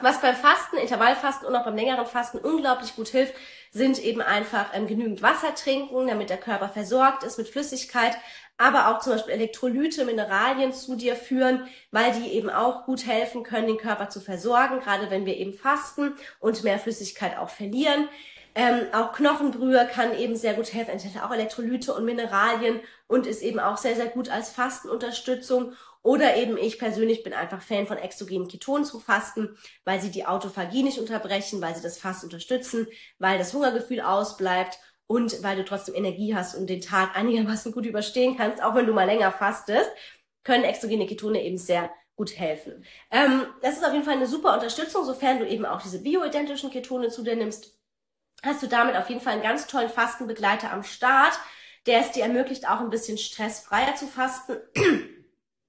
Was 0.00 0.18
beim 0.22 0.34
Fasten, 0.34 0.78
Intervallfasten 0.78 1.46
und 1.46 1.54
auch 1.56 1.64
beim 1.66 1.76
längeren 1.76 2.06
Fasten 2.06 2.38
unglaublich 2.38 2.96
gut 2.96 3.08
hilft, 3.08 3.34
sind 3.70 4.02
eben 4.02 4.22
einfach 4.22 4.70
ähm, 4.72 4.86
genügend 4.86 5.20
Wasser 5.20 5.54
trinken, 5.54 6.06
damit 6.06 6.30
der 6.30 6.38
Körper 6.38 6.70
versorgt 6.70 7.22
ist 7.22 7.36
mit 7.36 7.48
Flüssigkeit, 7.48 8.16
aber 8.56 8.88
auch 8.88 9.00
zum 9.00 9.12
Beispiel 9.12 9.34
Elektrolyte, 9.34 10.06
Mineralien 10.06 10.72
zu 10.72 10.96
dir 10.96 11.16
führen, 11.16 11.66
weil 11.90 12.12
die 12.12 12.32
eben 12.32 12.48
auch 12.48 12.86
gut 12.86 13.06
helfen 13.06 13.42
können, 13.42 13.66
den 13.66 13.78
Körper 13.78 14.08
zu 14.08 14.20
versorgen, 14.20 14.80
gerade 14.80 15.10
wenn 15.10 15.26
wir 15.26 15.36
eben 15.36 15.52
fasten 15.52 16.14
und 16.40 16.64
mehr 16.64 16.78
Flüssigkeit 16.78 17.36
auch 17.36 17.50
verlieren. 17.50 18.08
Ähm, 18.54 18.86
auch 18.92 19.12
Knochenbrühe 19.12 19.86
kann 19.86 20.16
eben 20.16 20.36
sehr 20.36 20.54
gut 20.54 20.72
helfen, 20.72 20.92
enthält 20.92 21.22
auch 21.22 21.32
Elektrolyte 21.32 21.92
und 21.92 22.04
Mineralien 22.04 22.80
und 23.08 23.26
ist 23.26 23.42
eben 23.42 23.58
auch 23.58 23.76
sehr, 23.76 23.96
sehr 23.96 24.06
gut 24.06 24.28
als 24.28 24.50
Fastenunterstützung. 24.50 25.72
Oder 26.02 26.36
eben 26.36 26.56
ich 26.58 26.78
persönlich 26.78 27.22
bin 27.22 27.32
einfach 27.32 27.62
Fan 27.62 27.86
von 27.86 27.96
exogenen 27.96 28.46
Ketonen 28.46 28.84
zu 28.84 29.00
fasten, 29.00 29.56
weil 29.84 30.00
sie 30.00 30.10
die 30.10 30.26
Autophagie 30.26 30.82
nicht 30.82 30.98
unterbrechen, 30.98 31.62
weil 31.62 31.74
sie 31.74 31.82
das 31.82 31.98
Fasten 31.98 32.26
unterstützen, 32.26 32.86
weil 33.18 33.38
das 33.38 33.54
Hungergefühl 33.54 34.02
ausbleibt 34.02 34.78
und 35.06 35.42
weil 35.42 35.56
du 35.56 35.64
trotzdem 35.64 35.94
Energie 35.94 36.34
hast 36.34 36.54
und 36.54 36.68
den 36.68 36.80
Tag 36.80 37.16
einigermaßen 37.16 37.72
gut 37.72 37.86
überstehen 37.86 38.36
kannst, 38.36 38.62
auch 38.62 38.74
wenn 38.74 38.86
du 38.86 38.92
mal 38.92 39.04
länger 39.04 39.32
fastest, 39.32 39.90
können 40.44 40.64
exogene 40.64 41.06
Ketone 41.06 41.42
eben 41.42 41.58
sehr 41.58 41.90
gut 42.16 42.38
helfen. 42.38 42.84
Ähm, 43.10 43.46
das 43.62 43.76
ist 43.76 43.84
auf 43.84 43.92
jeden 43.92 44.04
Fall 44.04 44.14
eine 44.14 44.26
super 44.26 44.54
Unterstützung, 44.54 45.04
sofern 45.04 45.40
du 45.40 45.48
eben 45.48 45.64
auch 45.64 45.82
diese 45.82 46.00
bioidentischen 46.00 46.70
Ketone 46.70 47.08
zu 47.08 47.22
dir 47.22 47.34
nimmst, 47.34 47.73
hast 48.44 48.62
du 48.62 48.66
damit 48.66 48.96
auf 48.96 49.08
jeden 49.08 49.20
Fall 49.20 49.34
einen 49.34 49.42
ganz 49.42 49.66
tollen 49.66 49.90
Fastenbegleiter 49.90 50.72
am 50.72 50.82
Start, 50.84 51.38
der 51.86 52.00
es 52.00 52.12
dir 52.12 52.24
ermöglicht, 52.24 52.68
auch 52.68 52.80
ein 52.80 52.90
bisschen 52.90 53.18
stressfreier 53.18 53.94
zu 53.96 54.06
fasten. 54.06 54.56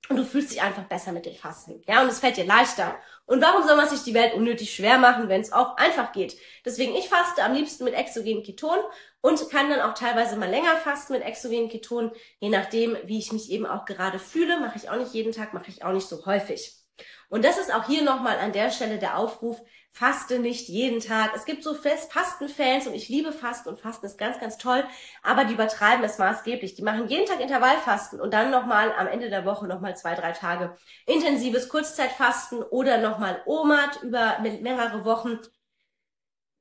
Und 0.07 0.17
du 0.17 0.23
fühlst 0.23 0.51
dich 0.51 0.61
einfach 0.61 0.83
besser 0.83 1.11
mit 1.11 1.25
dem 1.25 1.33
Fasten. 1.33 1.81
Ja, 1.87 2.03
und 2.03 2.07
es 2.09 2.19
fällt 2.19 2.37
dir 2.37 2.45
leichter. 2.45 2.95
Und 3.25 3.41
warum 3.41 3.67
soll 3.67 3.75
man 3.75 3.89
sich 3.89 4.03
die 4.03 4.13
Welt 4.13 4.35
unnötig 4.35 4.75
schwer 4.75 4.99
machen, 4.99 5.29
wenn 5.29 5.41
es 5.41 5.51
auch 5.51 5.77
einfach 5.77 6.11
geht? 6.11 6.37
Deswegen, 6.63 6.93
ich 6.95 7.09
faste 7.09 7.43
am 7.43 7.55
liebsten 7.55 7.85
mit 7.85 7.95
exogenen 7.95 8.43
Ketonen 8.43 8.83
und 9.21 9.49
kann 9.49 9.67
dann 9.71 9.81
auch 9.81 9.95
teilweise 9.95 10.35
mal 10.35 10.47
länger 10.47 10.77
fasten 10.77 11.13
mit 11.13 11.23
exogenen 11.23 11.69
Ketonen, 11.69 12.11
je 12.39 12.49
nachdem, 12.49 12.95
wie 13.05 13.17
ich 13.17 13.31
mich 13.31 13.49
eben 13.49 13.65
auch 13.65 13.85
gerade 13.85 14.19
fühle. 14.19 14.59
Mache 14.59 14.77
ich 14.77 14.91
auch 14.91 14.97
nicht 14.97 15.13
jeden 15.13 15.31
Tag, 15.31 15.55
mache 15.55 15.69
ich 15.69 15.83
auch 15.83 15.91
nicht 15.93 16.07
so 16.07 16.23
häufig. 16.27 16.84
Und 17.29 17.43
das 17.43 17.57
ist 17.57 17.73
auch 17.73 17.85
hier 17.85 18.03
nochmal 18.03 18.39
an 18.39 18.51
der 18.51 18.71
Stelle 18.71 18.99
der 18.99 19.17
Aufruf, 19.17 19.61
faste 19.91 20.39
nicht 20.39 20.67
jeden 20.67 20.99
Tag. 20.99 21.31
Es 21.35 21.45
gibt 21.45 21.63
so 21.63 21.73
Fastenfans 21.73 22.85
und 22.85 22.93
ich 22.93 23.07
liebe 23.07 23.31
Fasten 23.31 23.69
und 23.69 23.79
Fasten 23.79 24.05
ist 24.05 24.17
ganz, 24.17 24.39
ganz 24.41 24.57
toll, 24.57 24.83
aber 25.23 25.45
die 25.45 25.53
übertreiben 25.53 26.03
es 26.03 26.17
maßgeblich. 26.17 26.75
Die 26.75 26.81
machen 26.81 27.07
jeden 27.07 27.25
Tag 27.25 27.39
Intervallfasten 27.39 28.19
und 28.19 28.33
dann 28.33 28.51
nochmal 28.51 28.93
am 28.97 29.07
Ende 29.07 29.29
der 29.29 29.45
Woche 29.45 29.67
nochmal 29.67 29.95
zwei, 29.95 30.13
drei 30.15 30.33
Tage 30.33 30.75
intensives 31.05 31.69
Kurzzeitfasten 31.69 32.61
oder 32.61 32.97
nochmal 32.97 33.41
OMAD 33.45 34.03
über 34.03 34.39
mehrere 34.39 35.05
Wochen. 35.05 35.39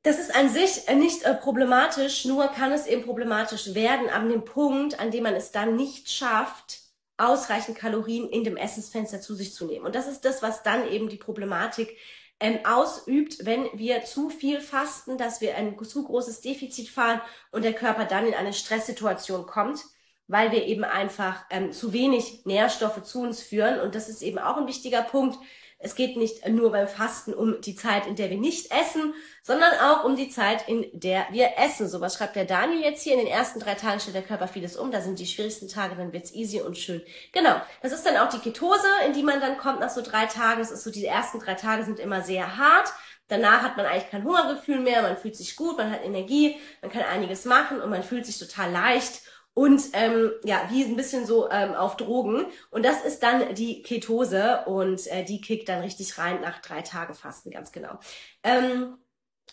Das 0.04 0.18
ist 0.20 0.36
an 0.36 0.48
sich 0.48 0.86
nicht 0.94 1.24
äh, 1.24 1.34
problematisch, 1.34 2.26
nur 2.26 2.46
kann 2.48 2.70
es 2.70 2.86
eben 2.86 3.02
problematisch 3.02 3.74
werden 3.74 4.10
an 4.10 4.28
dem 4.28 4.44
Punkt, 4.44 5.00
an 5.00 5.10
dem 5.10 5.24
man 5.24 5.34
es 5.34 5.50
dann 5.50 5.74
nicht 5.76 6.10
schafft, 6.10 6.83
ausreichend 7.16 7.78
Kalorien 7.78 8.28
in 8.28 8.44
dem 8.44 8.56
Essensfenster 8.56 9.20
zu 9.20 9.34
sich 9.34 9.54
zu 9.54 9.66
nehmen. 9.66 9.86
Und 9.86 9.94
das 9.94 10.08
ist 10.08 10.24
das, 10.24 10.42
was 10.42 10.62
dann 10.62 10.88
eben 10.88 11.08
die 11.08 11.16
Problematik 11.16 11.96
ähm, 12.40 12.58
ausübt, 12.64 13.46
wenn 13.46 13.68
wir 13.74 14.04
zu 14.04 14.28
viel 14.28 14.60
fasten, 14.60 15.16
dass 15.18 15.40
wir 15.40 15.56
ein 15.56 15.82
zu 15.82 16.04
großes 16.04 16.40
Defizit 16.40 16.88
fahren 16.88 17.20
und 17.52 17.64
der 17.64 17.72
Körper 17.72 18.04
dann 18.04 18.26
in 18.26 18.34
eine 18.34 18.52
Stresssituation 18.52 19.46
kommt, 19.46 19.84
weil 20.26 20.50
wir 20.50 20.64
eben 20.64 20.84
einfach 20.84 21.44
ähm, 21.50 21.72
zu 21.72 21.92
wenig 21.92 22.44
Nährstoffe 22.44 23.02
zu 23.02 23.20
uns 23.20 23.42
führen. 23.42 23.80
Und 23.80 23.94
das 23.94 24.08
ist 24.08 24.22
eben 24.22 24.38
auch 24.38 24.56
ein 24.56 24.66
wichtiger 24.66 25.02
Punkt, 25.02 25.38
es 25.84 25.94
geht 25.94 26.16
nicht 26.16 26.48
nur 26.48 26.72
beim 26.72 26.88
Fasten 26.88 27.34
um 27.34 27.60
die 27.60 27.76
Zeit, 27.76 28.06
in 28.06 28.16
der 28.16 28.30
wir 28.30 28.38
nicht 28.38 28.72
essen, 28.72 29.12
sondern 29.42 29.72
auch 29.80 30.04
um 30.04 30.16
die 30.16 30.30
Zeit, 30.30 30.66
in 30.66 30.88
der 30.92 31.26
wir 31.30 31.58
essen. 31.58 31.88
So 31.88 32.00
was 32.00 32.16
schreibt 32.16 32.36
der 32.36 32.46
Daniel 32.46 32.82
jetzt 32.82 33.02
hier. 33.02 33.12
In 33.12 33.18
den 33.18 33.28
ersten 33.28 33.60
drei 33.60 33.74
Tagen 33.74 34.00
stellt 34.00 34.16
der 34.16 34.22
Körper 34.22 34.48
vieles 34.48 34.76
um. 34.76 34.90
Da 34.90 35.02
sind 35.02 35.18
die 35.18 35.26
schwierigsten 35.26 35.68
Tage, 35.68 35.94
dann 35.94 36.14
wird's 36.14 36.32
easy 36.32 36.62
und 36.62 36.78
schön. 36.78 37.02
Genau. 37.32 37.60
Das 37.82 37.92
ist 37.92 38.06
dann 38.06 38.16
auch 38.16 38.30
die 38.30 38.38
Ketose, 38.38 38.88
in 39.06 39.12
die 39.12 39.22
man 39.22 39.40
dann 39.40 39.58
kommt 39.58 39.80
nach 39.80 39.90
so 39.90 40.00
drei 40.00 40.24
Tagen. 40.24 40.60
Das 40.60 40.70
ist 40.70 40.84
so, 40.84 40.90
die 40.90 41.04
ersten 41.04 41.38
drei 41.38 41.54
Tage 41.54 41.84
sind 41.84 42.00
immer 42.00 42.22
sehr 42.22 42.56
hart. 42.56 42.88
Danach 43.28 43.62
hat 43.62 43.76
man 43.76 43.84
eigentlich 43.84 44.10
kein 44.10 44.24
Hungergefühl 44.24 44.80
mehr, 44.80 45.02
man 45.02 45.16
fühlt 45.16 45.36
sich 45.36 45.56
gut, 45.56 45.78
man 45.78 45.90
hat 45.90 46.04
Energie, 46.04 46.56
man 46.82 46.90
kann 46.90 47.02
einiges 47.02 47.46
machen 47.46 47.80
und 47.80 47.88
man 47.88 48.02
fühlt 48.02 48.26
sich 48.26 48.38
total 48.38 48.70
leicht 48.70 49.22
und 49.54 49.82
ähm, 49.92 50.32
ja, 50.42 50.68
wie 50.70 50.84
ein 50.84 50.96
bisschen 50.96 51.26
so 51.26 51.48
ähm, 51.48 51.74
auf 51.74 51.96
Drogen. 51.96 52.46
Und 52.70 52.84
das 52.84 53.04
ist 53.04 53.22
dann 53.22 53.54
die 53.54 53.82
Ketose 53.82 54.64
und 54.66 55.06
äh, 55.06 55.24
die 55.24 55.40
kickt 55.40 55.68
dann 55.68 55.80
richtig 55.80 56.18
rein 56.18 56.40
nach 56.40 56.60
drei 56.60 56.82
Tagen 56.82 57.14
Fasten, 57.14 57.50
ganz 57.50 57.70
genau. 57.70 57.98
Ähm, 58.42 58.98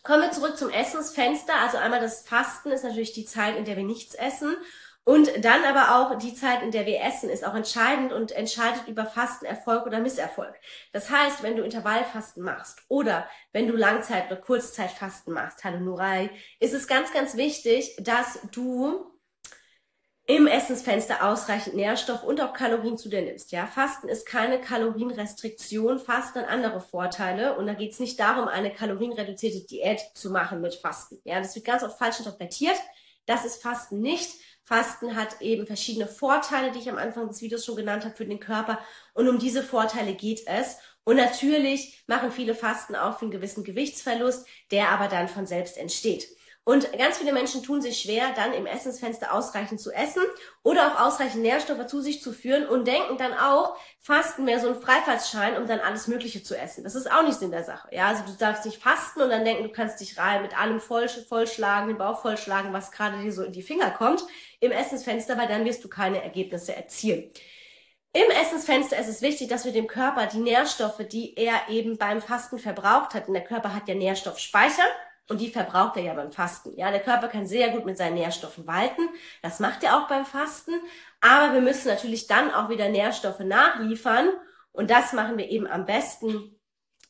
kommen 0.04 0.24
wir 0.24 0.32
zurück 0.32 0.58
zum 0.58 0.72
Essensfenster. 0.72 1.54
Also 1.62 1.78
einmal 1.78 2.02
das 2.02 2.24
Fasten 2.24 2.72
ist 2.72 2.84
natürlich 2.84 3.14
die 3.14 3.26
Zeit, 3.26 3.56
in 3.56 3.66
der 3.66 3.78
wir 3.78 3.84
nichts 3.84 4.16
essen. 4.16 4.56
Und 5.04 5.32
dann 5.44 5.64
aber 5.64 5.96
auch 5.96 6.18
die 6.20 6.36
Zeit, 6.36 6.62
in 6.62 6.72
der 6.72 6.86
wir 6.86 7.02
essen, 7.02 7.30
ist 7.30 7.46
auch 7.46 7.56
entscheidend 7.56 8.14
und 8.14 8.32
entscheidet 8.32 8.88
über 8.88 9.06
Fastenerfolg 9.06 9.88
oder 9.88 10.00
Misserfolg. 10.00 10.54
Das 10.94 11.10
heißt, 11.10 11.42
wenn 11.42 11.56
du 11.56 11.64
Intervallfasten 11.64 12.44
machst 12.44 12.84
oder 12.88 13.28
wenn 13.52 13.68
du 13.68 13.76
Langzeit- 13.76 14.28
oder 14.28 14.40
Kurzzeitfasten 14.40 15.34
machst, 15.34 15.64
Hallo 15.64 15.80
Nurai, 15.80 16.30
ist 16.60 16.74
es 16.74 16.88
ganz, 16.88 17.12
ganz 17.14 17.36
wichtig, 17.36 17.96
dass 18.00 18.40
du 18.52 19.11
im 20.32 20.48
Essensfenster 20.48 21.28
ausreichend 21.28 21.76
Nährstoff 21.76 22.24
und 22.24 22.40
auch 22.40 22.54
Kalorien 22.54 22.98
zu 22.98 23.10
dir 23.10 23.22
nimmst. 23.22 23.52
Ja, 23.52 23.68
Fasten 23.68 24.08
ist 24.08 24.26
keine 24.26 24.62
Kalorienrestriktion, 24.62 26.00
Fasten 26.00 26.40
hat 26.40 26.48
andere 26.48 26.80
Vorteile 26.80 27.58
und 27.58 27.68
da 27.68 27.74
geht 27.74 27.92
es 27.92 28.00
nicht 28.00 28.18
darum, 28.18 28.48
eine 28.48 28.72
kalorienreduzierte 28.72 29.68
Diät 29.68 30.00
zu 30.14 30.32
machen 30.32 30.62
mit 30.62 30.76
Fasten. 30.76 31.20
Ja, 31.26 31.40
das 31.40 31.54
wird 31.56 31.66
ganz 31.66 31.84
oft 31.84 32.00
falsch 32.00 32.20
interpretiert. 32.20 32.78
Das 33.26 33.44
ist 33.44 33.62
Fasten 33.62 34.00
nicht. 34.00 34.32
Fasten 34.64 35.18
hat 35.18 35.42
eben 35.42 35.68
verschiedene 35.68 36.08
Vorteile, 36.08 36.72
die 36.72 36.80
ich 36.80 36.90
am 36.90 36.98
Anfang 36.98 37.28
des 37.28 37.42
Videos 37.42 37.66
schon 37.66 37.76
genannt 37.76 38.06
habe 38.06 38.16
für 38.16 38.26
den 38.26 38.40
Körper 38.40 38.80
und 39.14 39.28
um 39.28 39.38
diese 39.38 39.64
Vorteile 39.64 40.14
geht 40.14 40.48
es. 40.48 40.78
Und 41.04 41.18
natürlich 41.18 42.06
machen 42.08 42.32
viele 42.32 42.56
Fasten 42.56 42.96
auch 42.96 43.20
für 43.20 43.26
einen 43.26 43.32
gewissen 43.32 43.66
Gewichtsverlust, 43.66 44.48
der 44.72 44.92
aber 44.92 45.10
dann 45.10 45.28
von 45.28 45.46
selbst 45.46 45.78
entsteht. 45.78 46.26
Und 46.64 46.96
ganz 46.96 47.18
viele 47.18 47.34
Menschen 47.34 47.64
tun 47.64 47.82
sich 47.82 48.00
schwer, 48.00 48.34
dann 48.36 48.54
im 48.54 48.68
Essensfenster 48.68 49.34
ausreichend 49.34 49.82
zu 49.82 49.92
essen 49.92 50.22
oder 50.62 50.88
auch 50.88 51.08
ausreichend 51.08 51.42
Nährstoffe 51.42 51.88
zu 51.88 52.02
sich 52.02 52.22
zu 52.22 52.34
führen 52.34 52.68
und 52.68 52.86
denken 52.86 53.18
dann 53.18 53.34
auch, 53.34 53.76
Fasten 54.00 54.46
wäre 54.46 54.60
so 54.60 54.68
ein 54.68 54.80
Freifahrtsschein, 54.80 55.58
um 55.58 55.66
dann 55.66 55.80
alles 55.80 56.08
Mögliche 56.08 56.44
zu 56.44 56.56
essen. 56.56 56.84
Das 56.84 56.94
ist 56.94 57.12
auch 57.12 57.24
nicht 57.24 57.40
Sinn 57.40 57.50
der 57.50 57.64
Sache. 57.64 57.88
Ja, 57.92 58.10
also 58.10 58.24
du 58.28 58.34
darfst 58.34 58.66
nicht 58.66 58.82
fasten 58.82 59.22
und 59.22 59.32
dann 59.32 59.44
denken, 59.44 59.64
du 59.64 59.72
kannst 59.72 60.00
dich 60.02 60.20
rein 60.20 60.44
mit 60.44 60.56
allem 60.60 60.80
voll, 60.80 61.10
vollschlagen, 61.10 61.88
den 61.88 61.98
Bauch 61.98 62.22
vollschlagen, 62.22 62.74
was 62.74 62.92
gerade 62.92 63.18
dir 63.18 63.34
so 63.34 63.44
in 63.44 63.54
die 63.54 63.64
Finger 63.64 63.90
kommt 63.90 64.24
im 64.60 64.72
Essensfenster, 64.72 65.40
weil 65.40 65.48
dann 65.48 65.66
wirst 65.66 65.84
du 65.84 65.90
keine 65.90 66.22
Ergebnisse 66.22 66.76
erzielen. 66.76 67.32
Im 68.14 68.30
Essensfenster 68.30 69.00
ist 69.00 69.08
es 69.08 69.22
wichtig, 69.24 69.48
dass 69.48 69.66
wir 69.66 69.72
dem 69.72 69.88
Körper 69.88 70.28
die 70.28 70.40
Nährstoffe, 70.40 71.08
die 71.12 71.36
er 71.38 71.70
eben 71.70 71.98
beim 71.98 72.22
Fasten 72.22 72.60
verbraucht 72.60 73.16
hat, 73.16 73.28
und 73.28 73.34
der 73.34 73.44
Körper 73.44 73.74
hat 73.74 73.88
ja 73.88 73.96
Nährstoffspeicher, 73.96 74.84
und 75.30 75.40
die 75.40 75.50
verbraucht 75.50 75.96
er 75.98 76.04
ja 76.04 76.14
beim 76.14 76.32
Fasten. 76.32 76.76
Ja, 76.78 76.92
der 76.92 77.00
Körper 77.00 77.28
kann 77.28 77.48
sehr 77.48 77.70
gut 77.70 77.86
mit 77.86 77.98
seinen 77.98 78.16
Nährstoffen 78.16 78.68
walten. 78.68 79.02
Das 79.42 79.60
macht 79.60 79.84
er 79.84 79.98
auch 79.98 80.08
beim 80.08 80.26
Fasten. 80.26 80.74
Aber 81.22 81.54
wir 81.54 81.62
müssen 81.62 81.88
natürlich 81.88 82.28
dann 82.28 82.52
auch 82.52 82.70
wieder 82.70 82.90
Nährstoffe 82.90 83.40
nachliefern. 83.40 84.30
Und 84.74 84.90
das 84.90 85.14
machen 85.14 85.38
wir 85.38 85.50
eben 85.50 85.68
am 85.68 85.86
besten 85.86 86.58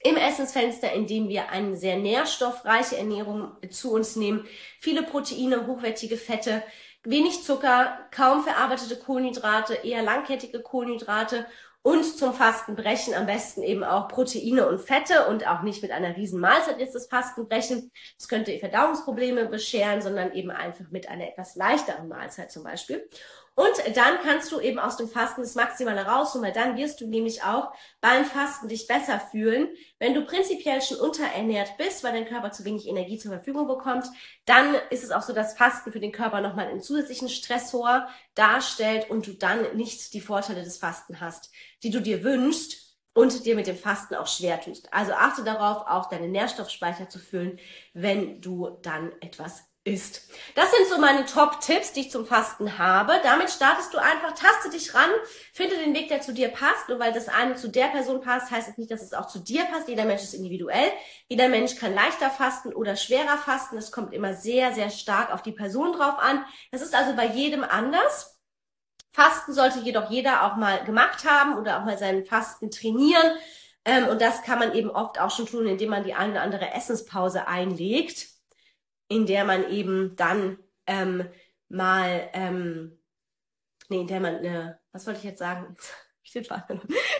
im 0.03 0.17
Essensfenster, 0.17 0.91
indem 0.93 1.29
wir 1.29 1.49
eine 1.49 1.75
sehr 1.75 1.97
nährstoffreiche 1.97 2.97
Ernährung 2.97 3.55
zu 3.69 3.91
uns 3.93 4.15
nehmen. 4.15 4.47
Viele 4.79 5.03
Proteine, 5.03 5.67
hochwertige 5.67 6.17
Fette, 6.17 6.63
wenig 7.03 7.43
Zucker, 7.43 8.07
kaum 8.11 8.43
verarbeitete 8.43 8.97
Kohlenhydrate, 8.97 9.75
eher 9.75 10.03
langkettige 10.03 10.61
Kohlenhydrate 10.61 11.45
und 11.83 12.03
zum 12.03 12.33
Fastenbrechen 12.33 13.15
am 13.15 13.25
besten 13.25 13.63
eben 13.63 13.83
auch 13.83 14.07
Proteine 14.07 14.67
und 14.67 14.79
Fette 14.79 15.27
und 15.27 15.47
auch 15.47 15.63
nicht 15.63 15.81
mit 15.81 15.91
einer 15.91 16.15
riesen 16.15 16.39
Mahlzeit 16.39 16.79
ist 16.79 16.93
das 16.93 17.07
Fastenbrechen. 17.07 17.91
Das 18.17 18.27
könnte 18.27 18.57
Verdauungsprobleme 18.59 19.47
bescheren, 19.47 20.01
sondern 20.01 20.31
eben 20.33 20.51
einfach 20.51 20.85
mit 20.91 21.09
einer 21.09 21.27
etwas 21.27 21.55
leichteren 21.55 22.07
Mahlzeit 22.07 22.51
zum 22.51 22.63
Beispiel. 22.63 23.09
Und 23.53 23.73
dann 23.95 24.17
kannst 24.23 24.51
du 24.51 24.59
eben 24.61 24.79
aus 24.79 24.97
dem 24.97 25.09
Fasten 25.09 25.41
das 25.41 25.55
Maximale 25.55 26.05
rausholen, 26.05 26.47
weil 26.47 26.53
dann 26.53 26.77
wirst 26.77 27.01
du 27.01 27.07
nämlich 27.07 27.43
auch 27.43 27.73
beim 27.99 28.25
Fasten 28.25 28.69
dich 28.69 28.87
besser 28.87 29.19
fühlen. 29.19 29.69
Wenn 29.99 30.13
du 30.13 30.25
prinzipiell 30.25 30.81
schon 30.81 30.97
unterernährt 30.97 31.77
bist, 31.77 32.03
weil 32.03 32.13
dein 32.13 32.25
Körper 32.27 32.51
zu 32.51 32.63
wenig 32.63 32.87
Energie 32.87 33.17
zur 33.17 33.31
Verfügung 33.31 33.67
bekommt, 33.67 34.05
dann 34.45 34.75
ist 34.89 35.03
es 35.03 35.11
auch 35.11 35.21
so, 35.21 35.33
dass 35.33 35.57
Fasten 35.57 35.91
für 35.91 35.99
den 35.99 36.13
Körper 36.13 36.39
nochmal 36.41 36.67
einen 36.67 36.81
zusätzlichen 36.81 37.29
Stressor 37.29 38.07
darstellt 38.35 39.09
und 39.09 39.27
du 39.27 39.33
dann 39.33 39.75
nicht 39.75 40.13
die 40.13 40.21
Vorteile 40.21 40.63
des 40.63 40.77
Fasten 40.77 41.19
hast, 41.19 41.51
die 41.83 41.91
du 41.91 42.01
dir 42.01 42.23
wünschst. 42.23 42.89
und 43.13 43.45
dir 43.45 43.55
mit 43.55 43.67
dem 43.67 43.77
Fasten 43.77 44.15
auch 44.15 44.27
schwer 44.27 44.61
tust. 44.61 44.93
Also 44.93 45.11
achte 45.13 45.43
darauf, 45.43 45.85
auch 45.87 46.07
deine 46.09 46.29
Nährstoffspeicher 46.29 47.09
zu 47.09 47.19
füllen, 47.19 47.59
wenn 47.93 48.39
du 48.41 48.69
dann 48.81 49.11
etwas 49.21 49.65
isst. 49.83 50.29
Das 50.53 50.71
sind 50.71 50.87
so 50.87 50.99
meine 50.99 51.25
Top-Tipps, 51.25 51.93
die 51.93 52.01
ich 52.01 52.11
zum 52.11 52.25
Fasten 52.25 52.77
habe. 52.77 53.13
Damit 53.23 53.49
startest 53.49 53.93
du 53.93 53.97
einfach, 53.97 54.33
taste 54.33 54.69
dich 54.69 54.93
ran, 54.93 55.09
finde 55.53 55.75
den 55.77 55.95
Weg, 55.95 56.09
der 56.09 56.21
zu 56.21 56.33
dir 56.33 56.49
passt. 56.49 56.87
Nur 56.87 56.99
weil 56.99 57.13
das 57.13 57.29
eine 57.29 57.55
zu 57.55 57.67
der 57.67 57.87
Person 57.87 58.21
passt, 58.21 58.51
heißt 58.51 58.67
es 58.67 58.73
das 58.73 58.77
nicht, 58.77 58.91
dass 58.91 59.01
es 59.01 59.13
auch 59.13 59.27
zu 59.27 59.39
dir 59.39 59.65
passt. 59.65 59.87
Jeder 59.87 60.05
Mensch 60.05 60.21
ist 60.21 60.35
individuell. 60.35 60.91
Jeder 61.29 61.49
Mensch 61.49 61.75
kann 61.77 61.95
leichter 61.95 62.29
fasten 62.29 62.73
oder 62.73 62.95
schwerer 62.95 63.37
fasten. 63.37 63.77
Es 63.77 63.91
kommt 63.91 64.13
immer 64.13 64.35
sehr, 64.35 64.71
sehr 64.73 64.91
stark 64.91 65.33
auf 65.33 65.41
die 65.41 65.51
Person 65.51 65.93
drauf 65.93 66.19
an. 66.19 66.45
Das 66.71 66.81
ist 66.81 66.93
also 66.93 67.15
bei 67.15 67.25
jedem 67.25 67.63
anders. 67.63 68.39
Fasten 69.13 69.53
sollte 69.53 69.79
jedoch 69.79 70.11
jeder 70.11 70.43
auch 70.43 70.57
mal 70.57 70.83
gemacht 70.85 71.25
haben 71.25 71.57
oder 71.57 71.79
auch 71.79 71.85
mal 71.85 71.97
seinen 71.97 72.23
Fasten 72.25 72.69
trainieren. 72.69 73.35
Ähm, 73.83 74.07
und 74.09 74.21
das 74.21 74.43
kann 74.43 74.59
man 74.59 74.75
eben 74.75 74.91
oft 74.91 75.19
auch 75.19 75.31
schon 75.31 75.47
tun, 75.47 75.65
indem 75.65 75.89
man 75.89 76.03
die 76.03 76.13
eine 76.13 76.33
oder 76.33 76.43
andere 76.43 76.71
Essenspause 76.71 77.47
einlegt 77.47 78.31
in 79.11 79.25
der 79.25 79.45
man 79.45 79.69
eben 79.69 80.15
dann 80.15 80.57
ähm, 80.87 81.27
mal, 81.69 82.29
ähm, 82.33 82.97
nee, 83.89 84.01
in 84.01 84.07
der 84.07 84.19
man 84.19 84.37
eine, 84.37 84.79
was 84.91 85.05
wollte 85.05 85.19
ich 85.19 85.25
jetzt 85.25 85.39
sagen? 85.39 85.75
Ich 86.33 86.49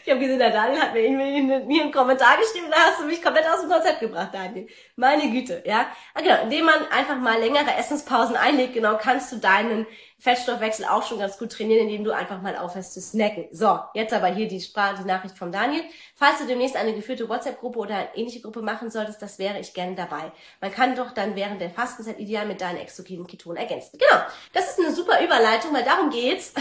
habe 0.09 0.21
gesehen, 0.21 0.39
der 0.39 0.51
Daniel 0.51 0.81
hat 0.81 0.93
mir, 0.93 1.09
mir 1.09 1.81
einen 1.83 1.91
Kommentar 1.91 2.37
geschrieben, 2.37 2.67
da 2.71 2.77
hast 2.77 3.01
du 3.01 3.05
mich 3.05 3.21
komplett 3.21 3.45
aus 3.45 3.59
dem 3.59 3.69
Konzept 3.69 3.99
gebracht, 3.99 4.29
Daniel. 4.31 4.67
Meine 4.95 5.29
Güte, 5.29 5.61
ja. 5.65 5.91
Ah, 6.13 6.21
genau, 6.21 6.43
indem 6.43 6.63
man 6.63 6.87
einfach 6.89 7.17
mal 7.17 7.37
längere 7.37 7.75
Essenspausen 7.75 8.37
einlegt, 8.37 8.73
genau, 8.73 8.97
kannst 8.97 9.33
du 9.33 9.35
deinen 9.35 9.85
Fettstoffwechsel 10.21 10.85
auch 10.85 11.03
schon 11.03 11.17
ganz 11.17 11.39
gut 11.39 11.51
trainieren, 11.51 11.87
indem 11.87 12.03
du 12.03 12.11
einfach 12.11 12.43
mal 12.43 12.55
aufhörst 12.55 12.93
zu 12.93 13.01
snacken. 13.01 13.47
So, 13.51 13.79
jetzt 13.95 14.13
aber 14.13 14.27
hier 14.27 14.47
die 14.47 14.61
Sprache, 14.61 14.97
die 15.01 15.07
Nachricht 15.07 15.35
vom 15.35 15.51
Daniel. 15.51 15.83
Falls 16.13 16.37
du 16.37 16.45
demnächst 16.45 16.75
eine 16.75 16.93
geführte 16.93 17.27
WhatsApp-Gruppe 17.27 17.79
oder 17.79 17.95
eine 17.95 18.15
ähnliche 18.15 18.39
Gruppe 18.39 18.61
machen 18.61 18.91
solltest, 18.91 19.19
das 19.23 19.39
wäre 19.39 19.59
ich 19.59 19.73
gerne 19.73 19.95
dabei. 19.95 20.31
Man 20.61 20.71
kann 20.71 20.95
doch 20.95 21.11
dann 21.11 21.35
während 21.35 21.59
der 21.59 21.71
Fastenzeit 21.71 22.19
ideal 22.19 22.45
mit 22.45 22.61
deinen 22.61 22.77
exogenen 22.77 23.25
Ketonen 23.25 23.57
ergänzen. 23.57 23.97
Genau, 23.97 24.21
das 24.53 24.69
ist 24.69 24.79
eine 24.79 24.93
super 24.93 25.23
Überleitung, 25.23 25.73
weil 25.73 25.83
darum 25.83 26.11
geht's. 26.11 26.53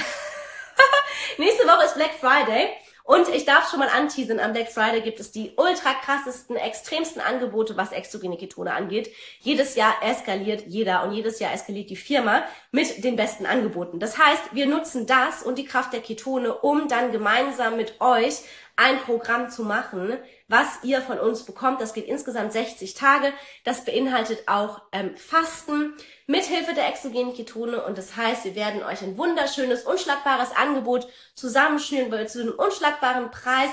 Nächste 1.36 1.64
Woche 1.64 1.84
ist 1.84 1.96
Black 1.96 2.12
Friday. 2.18 2.70
Und 3.10 3.28
ich 3.28 3.44
darf 3.44 3.68
schon 3.68 3.80
mal 3.80 3.88
anteasern, 3.88 4.38
am 4.38 4.52
Black 4.52 4.70
Friday 4.70 5.00
gibt 5.00 5.18
es 5.18 5.32
die 5.32 5.50
ultra 5.56 5.94
krassesten, 5.94 6.54
extremsten 6.54 7.20
Angebote, 7.20 7.76
was 7.76 7.90
exogene 7.90 8.36
Ketone 8.36 8.72
angeht. 8.72 9.10
Jedes 9.40 9.74
Jahr 9.74 9.94
eskaliert 10.00 10.62
jeder 10.68 11.02
und 11.02 11.10
jedes 11.10 11.40
Jahr 11.40 11.52
eskaliert 11.52 11.90
die 11.90 11.96
Firma 11.96 12.44
mit 12.70 13.02
den 13.02 13.16
besten 13.16 13.46
Angeboten. 13.46 13.98
Das 13.98 14.16
heißt, 14.16 14.54
wir 14.54 14.66
nutzen 14.66 15.08
das 15.08 15.42
und 15.42 15.58
die 15.58 15.64
Kraft 15.64 15.92
der 15.92 16.02
Ketone, 16.02 16.54
um 16.54 16.86
dann 16.86 17.10
gemeinsam 17.10 17.76
mit 17.76 18.00
euch 18.00 18.42
ein 18.76 19.00
Programm 19.00 19.50
zu 19.50 19.64
machen, 19.64 20.16
was 20.50 20.82
ihr 20.82 21.00
von 21.00 21.18
uns 21.20 21.44
bekommt. 21.44 21.80
Das 21.80 21.94
geht 21.94 22.08
insgesamt 22.08 22.52
60 22.52 22.94
Tage. 22.94 23.32
Das 23.64 23.84
beinhaltet 23.84 24.48
auch 24.48 24.82
ähm, 24.90 25.16
Fasten 25.16 25.94
mithilfe 26.26 26.74
der 26.74 26.88
exogenen 26.88 27.34
Ketone 27.34 27.82
und 27.84 27.96
das 27.96 28.16
heißt, 28.16 28.44
wir 28.44 28.54
werden 28.54 28.82
euch 28.82 29.02
ein 29.02 29.16
wunderschönes, 29.16 29.84
unschlagbares 29.84 30.50
Angebot 30.56 31.08
zusammenschnüren, 31.34 32.10
weil 32.10 32.20
ihr 32.20 32.26
zu 32.26 32.40
einem 32.40 32.52
unschlagbaren 32.52 33.30
Preis 33.30 33.70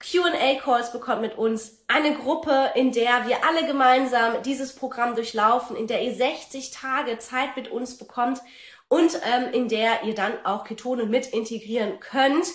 Q&A-Calls 0.00 0.92
bekommt 0.92 1.22
mit 1.22 1.36
uns, 1.36 1.82
eine 1.88 2.14
Gruppe, 2.14 2.70
in 2.76 2.92
der 2.92 3.26
wir 3.26 3.44
alle 3.44 3.66
gemeinsam 3.66 4.42
dieses 4.44 4.74
Programm 4.74 5.16
durchlaufen, 5.16 5.76
in 5.76 5.88
der 5.88 6.02
ihr 6.02 6.14
60 6.14 6.70
Tage 6.70 7.18
Zeit 7.18 7.56
mit 7.56 7.68
uns 7.68 7.98
bekommt 7.98 8.40
und 8.88 9.20
ähm, 9.24 9.52
in 9.52 9.68
der 9.68 10.04
ihr 10.04 10.14
dann 10.14 10.32
auch 10.44 10.64
Ketone 10.64 11.04
mit 11.04 11.26
integrieren 11.28 11.98
könnt 12.00 12.46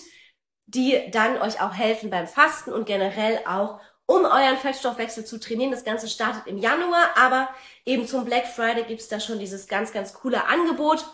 die 0.66 1.10
dann 1.10 1.40
euch 1.40 1.60
auch 1.60 1.74
helfen 1.74 2.10
beim 2.10 2.26
Fasten 2.26 2.72
und 2.72 2.86
generell 2.86 3.40
auch, 3.46 3.80
um 4.06 4.24
euren 4.24 4.58
Fettstoffwechsel 4.58 5.24
zu 5.24 5.40
trainieren. 5.40 5.70
Das 5.70 5.84
Ganze 5.84 6.08
startet 6.08 6.46
im 6.46 6.58
Januar, 6.58 7.10
aber 7.16 7.48
eben 7.86 8.06
zum 8.06 8.24
Black 8.24 8.46
Friday 8.46 8.84
gibt's 8.84 9.08
da 9.08 9.20
schon 9.20 9.38
dieses 9.38 9.66
ganz, 9.66 9.92
ganz 9.92 10.14
coole 10.14 10.46
Angebot. 10.46 11.04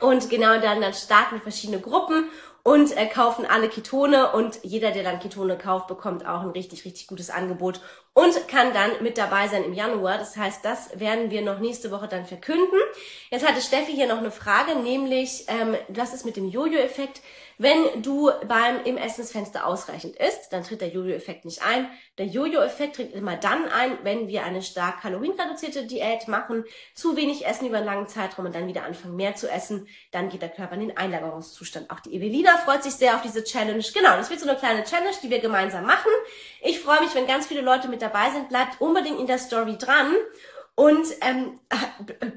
Und 0.00 0.30
genau 0.30 0.58
dann, 0.60 0.80
dann 0.80 0.94
starten 0.94 1.40
verschiedene 1.42 1.80
Gruppen 1.80 2.30
und 2.62 2.96
äh, 2.96 3.06
kaufen 3.06 3.44
alle 3.44 3.68
Ketone 3.68 4.32
und 4.32 4.58
jeder, 4.62 4.90
der 4.90 5.02
dann 5.02 5.20
Ketone 5.20 5.58
kauft, 5.58 5.86
bekommt 5.86 6.26
auch 6.26 6.40
ein 6.40 6.50
richtig, 6.50 6.86
richtig 6.86 7.06
gutes 7.06 7.28
Angebot 7.28 7.80
und 8.14 8.48
kann 8.48 8.72
dann 8.72 8.90
mit 9.02 9.18
dabei 9.18 9.48
sein 9.48 9.64
im 9.64 9.74
Januar. 9.74 10.16
Das 10.16 10.36
heißt, 10.38 10.64
das 10.64 10.98
werden 10.98 11.30
wir 11.30 11.42
noch 11.42 11.58
nächste 11.58 11.90
Woche 11.90 12.08
dann 12.08 12.24
verkünden. 12.24 12.78
Jetzt 13.30 13.46
hatte 13.46 13.60
Steffi 13.60 13.92
hier 13.92 14.06
noch 14.08 14.18
eine 14.18 14.30
Frage, 14.30 14.76
nämlich, 14.76 15.44
ähm, 15.48 15.76
was 15.88 16.14
ist 16.14 16.24
mit 16.24 16.36
dem 16.36 16.48
Jojo-Effekt? 16.48 17.20
Wenn 17.58 18.02
du 18.02 18.30
beim 18.48 18.82
im 18.84 18.96
Essensfenster 18.96 19.66
ausreichend 19.66 20.16
isst, 20.16 20.52
dann 20.52 20.64
tritt 20.64 20.80
der 20.80 20.88
Jojo-Effekt 20.88 21.44
nicht 21.44 21.64
ein. 21.64 21.88
Der 22.18 22.26
Jojo-Effekt 22.26 22.96
tritt 22.96 23.12
immer 23.12 23.36
dann 23.36 23.68
ein, 23.68 23.98
wenn 24.02 24.28
wir 24.28 24.44
eine 24.44 24.62
stark 24.62 25.02
kalorienreduzierte 25.02 25.86
Diät 25.86 26.26
machen, 26.26 26.64
zu 26.94 27.16
wenig 27.16 27.46
essen 27.46 27.66
über 27.66 27.78
einen 27.78 27.86
langen 27.86 28.08
Zeitraum 28.08 28.46
und 28.46 28.54
dann 28.54 28.66
wieder 28.66 28.84
anfangen 28.84 29.16
mehr 29.16 29.36
zu 29.36 29.48
essen, 29.48 29.86
dann 30.10 30.28
geht 30.28 30.42
der 30.42 30.48
Körper 30.48 30.74
in 30.74 30.80
den 30.80 30.96
Einlagerungszustand. 30.96 31.90
Auch 31.90 32.00
die 32.00 32.14
Evelina 32.14 32.56
freut 32.58 32.82
sich 32.82 32.94
sehr 32.94 33.14
auf 33.14 33.22
diese 33.22 33.44
Challenge. 33.44 33.84
Genau, 33.94 34.16
das 34.16 34.30
wird 34.30 34.40
so 34.40 34.48
eine 34.48 34.58
kleine 34.58 34.84
Challenge, 34.84 35.16
die 35.22 35.30
wir 35.30 35.38
gemeinsam 35.38 35.86
machen. 35.86 36.10
Ich 36.60 36.80
freue 36.80 37.00
mich, 37.00 37.14
wenn 37.14 37.26
ganz 37.26 37.46
viele 37.46 37.60
Leute 37.60 37.88
mit 37.88 38.02
dabei 38.02 38.30
sind. 38.30 38.48
Bleibt 38.48 38.80
unbedingt 38.80 39.20
in 39.20 39.26
der 39.26 39.38
Story 39.38 39.76
dran 39.78 40.14
und 40.76 41.06
ähm, 41.20 41.60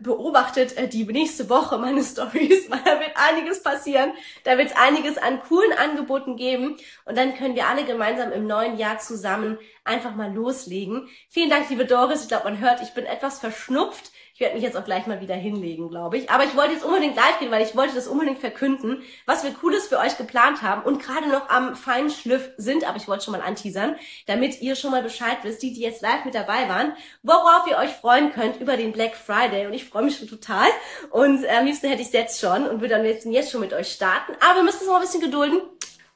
beobachtet 0.02 0.78
äh, 0.78 0.88
die 0.88 1.06
nächste 1.06 1.50
Woche 1.50 1.78
meine 1.78 2.04
Stories, 2.04 2.70
weil 2.70 2.82
da 2.86 3.00
wird 3.00 3.12
einiges 3.16 3.64
passieren. 3.64 4.14
Da 4.44 4.58
wird 4.58 4.70
es 4.70 4.76
einiges 4.76 5.18
an 5.18 5.42
coolen 5.42 5.74
Angeboten 5.74 6.36
geben 6.36 6.78
und 7.06 7.18
dann 7.18 7.36
können 7.36 7.56
wir 7.56 7.68
alle 7.68 7.86
gemeinsam 7.86 8.32
im 8.32 8.46
neuen 8.46 8.78
Jahr 8.78 9.00
zusammen 9.00 9.58
einfach 9.84 10.16
mal 10.16 10.32
loslegen. 10.32 11.10
Vielen 11.30 11.50
Dank, 11.50 11.70
liebe 11.70 11.86
Doris. 11.86 12.22
Ich 12.22 12.28
glaube, 12.28 12.46
man 12.46 12.60
hört, 12.60 12.82
ich 12.82 12.94
bin 12.94 13.06
etwas 13.06 13.40
verschnupft. 13.40 14.12
Ich 14.38 14.42
werde 14.42 14.54
mich 14.54 14.64
jetzt 14.64 14.78
auch 14.78 14.86
gleich 14.86 15.08
mal 15.08 15.20
wieder 15.20 15.34
hinlegen, 15.34 15.90
glaube 15.90 16.16
ich. 16.16 16.30
Aber 16.30 16.44
ich 16.44 16.56
wollte 16.56 16.74
jetzt 16.74 16.86
unbedingt 16.86 17.16
live 17.16 17.40
gehen, 17.40 17.50
weil 17.50 17.66
ich 17.66 17.76
wollte 17.76 17.96
das 17.96 18.08
unbedingt 18.08 18.38
verkünden, 18.38 19.02
was 19.26 19.44
wir 19.44 19.52
Cooles 19.52 19.88
für 19.88 19.98
euch 19.98 20.16
geplant 20.16 20.62
haben 20.62 20.84
und 20.84 21.02
gerade 21.02 21.28
noch 21.28 21.50
am 21.50 21.76
feinen 21.76 22.12
Schliff 22.12 22.52
sind, 22.56 22.88
aber 22.88 22.98
ich 22.98 23.08
wollte 23.08 23.26
schon 23.26 23.32
mal 23.32 23.42
anteasern, 23.42 23.96
damit 24.28 24.62
ihr 24.62 24.76
schon 24.76 24.92
mal 24.92 25.02
Bescheid 25.02 25.40
wisst, 25.42 25.64
die, 25.64 25.74
die 25.74 25.82
jetzt 25.82 26.04
live 26.04 26.24
mit 26.24 26.36
dabei 26.36 26.70
waren, 26.70 26.94
worauf 27.24 27.66
ihr 27.68 27.80
euch 27.80 27.90
freuen 27.90 28.32
könnt 28.32 28.62
über 28.62 28.78
den 28.78 28.92
Black 28.92 29.16
Friday. 29.16 29.66
Und 29.66 29.74
ich 29.74 29.86
freue 29.86 30.04
mich 30.04 30.20
schon 30.20 30.28
total. 30.28 30.68
Und 31.10 31.44
am 31.48 31.66
liebsten 31.66 31.88
hätte 31.88 32.02
ich 32.02 32.10
es 32.10 32.14
jetzt 32.14 32.40
schon 32.40 32.68
und 32.68 32.80
würde 32.80 32.90
dann 32.90 33.06
jetzt, 33.06 33.26
jetzt 33.26 33.50
schon 33.50 33.62
mit 33.62 33.74
euch 33.74 33.92
starten. 33.92 34.34
Aber 34.40 34.60
wir 34.60 34.64
müssen 34.64 34.82
es 34.82 34.88
noch 34.88 34.98
ein 34.98 35.02
bisschen 35.02 35.22
gedulden. 35.22 35.62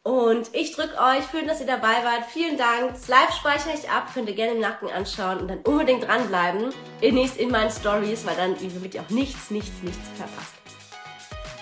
Und 0.04 0.50
ich 0.54 0.76
drücke 0.76 0.98
euch, 0.98 1.24
schön, 1.30 1.46
dass 1.46 1.60
ihr 1.60 1.68
dabei 1.68 2.04
wart. 2.04 2.26
Vielen 2.34 2.58
Dank. 2.58 2.94
Das 2.94 3.08
Live 3.08 3.34
speichere 3.36 3.76
ich 3.76 3.88
ab, 3.88 4.12
könnt 4.12 4.28
ihr 4.28 4.36
gerne 4.36 4.56
im 4.56 4.60
Nacken 4.60 4.90
anschauen 4.90 5.38
und 5.38 5.48
dann 5.48 5.60
unbedingt 5.60 6.08
dranbleiben. 6.08 6.74
Demnächst 7.04 7.38
in 7.38 7.52
meinen 7.52 7.70
Stories, 7.70 8.26
weil 8.26 8.36
dann 8.36 8.60
wird 8.60 8.96
ihr 8.96 9.02
auch 9.02 9.10
nichts, 9.12 9.52
nichts, 9.52 9.84
nichts 9.84 10.02
verpasst. 10.16 10.56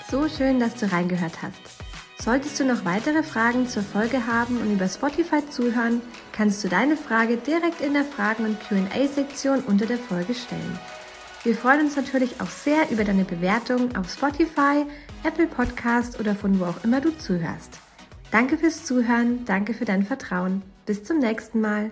So 0.09 0.29
schön, 0.29 0.57
dass 0.57 0.75
du 0.75 0.89
reingehört 0.89 1.41
hast. 1.41 1.59
Solltest 2.17 2.57
du 2.61 2.65
noch 2.65 2.85
weitere 2.85 3.23
Fragen 3.23 3.67
zur 3.67 3.83
Folge 3.83 4.25
haben 4.25 4.61
und 4.61 4.71
über 4.71 4.87
Spotify 4.87 5.45
zuhören, 5.49 6.01
kannst 6.31 6.63
du 6.63 6.69
deine 6.69 6.95
Frage 6.95 7.35
direkt 7.37 7.81
in 7.81 7.93
der 7.93 8.05
Fragen- 8.05 8.45
und 8.45 8.57
QA-Sektion 8.61 9.63
unter 9.63 9.85
der 9.85 9.97
Folge 9.97 10.33
stellen. 10.33 10.79
Wir 11.43 11.55
freuen 11.55 11.81
uns 11.81 11.97
natürlich 11.97 12.39
auch 12.39 12.49
sehr 12.49 12.89
über 12.89 13.03
deine 13.03 13.25
Bewertung 13.25 13.95
auf 13.97 14.09
Spotify, 14.09 14.85
Apple 15.25 15.47
Podcast 15.47 16.19
oder 16.21 16.35
von 16.35 16.57
wo 16.59 16.65
auch 16.65 16.83
immer 16.85 17.01
du 17.01 17.17
zuhörst. 17.17 17.79
Danke 18.31 18.57
fürs 18.57 18.85
Zuhören, 18.85 19.43
danke 19.45 19.73
für 19.73 19.85
dein 19.85 20.03
Vertrauen. 20.03 20.61
Bis 20.85 21.03
zum 21.03 21.19
nächsten 21.19 21.61
Mal. 21.61 21.91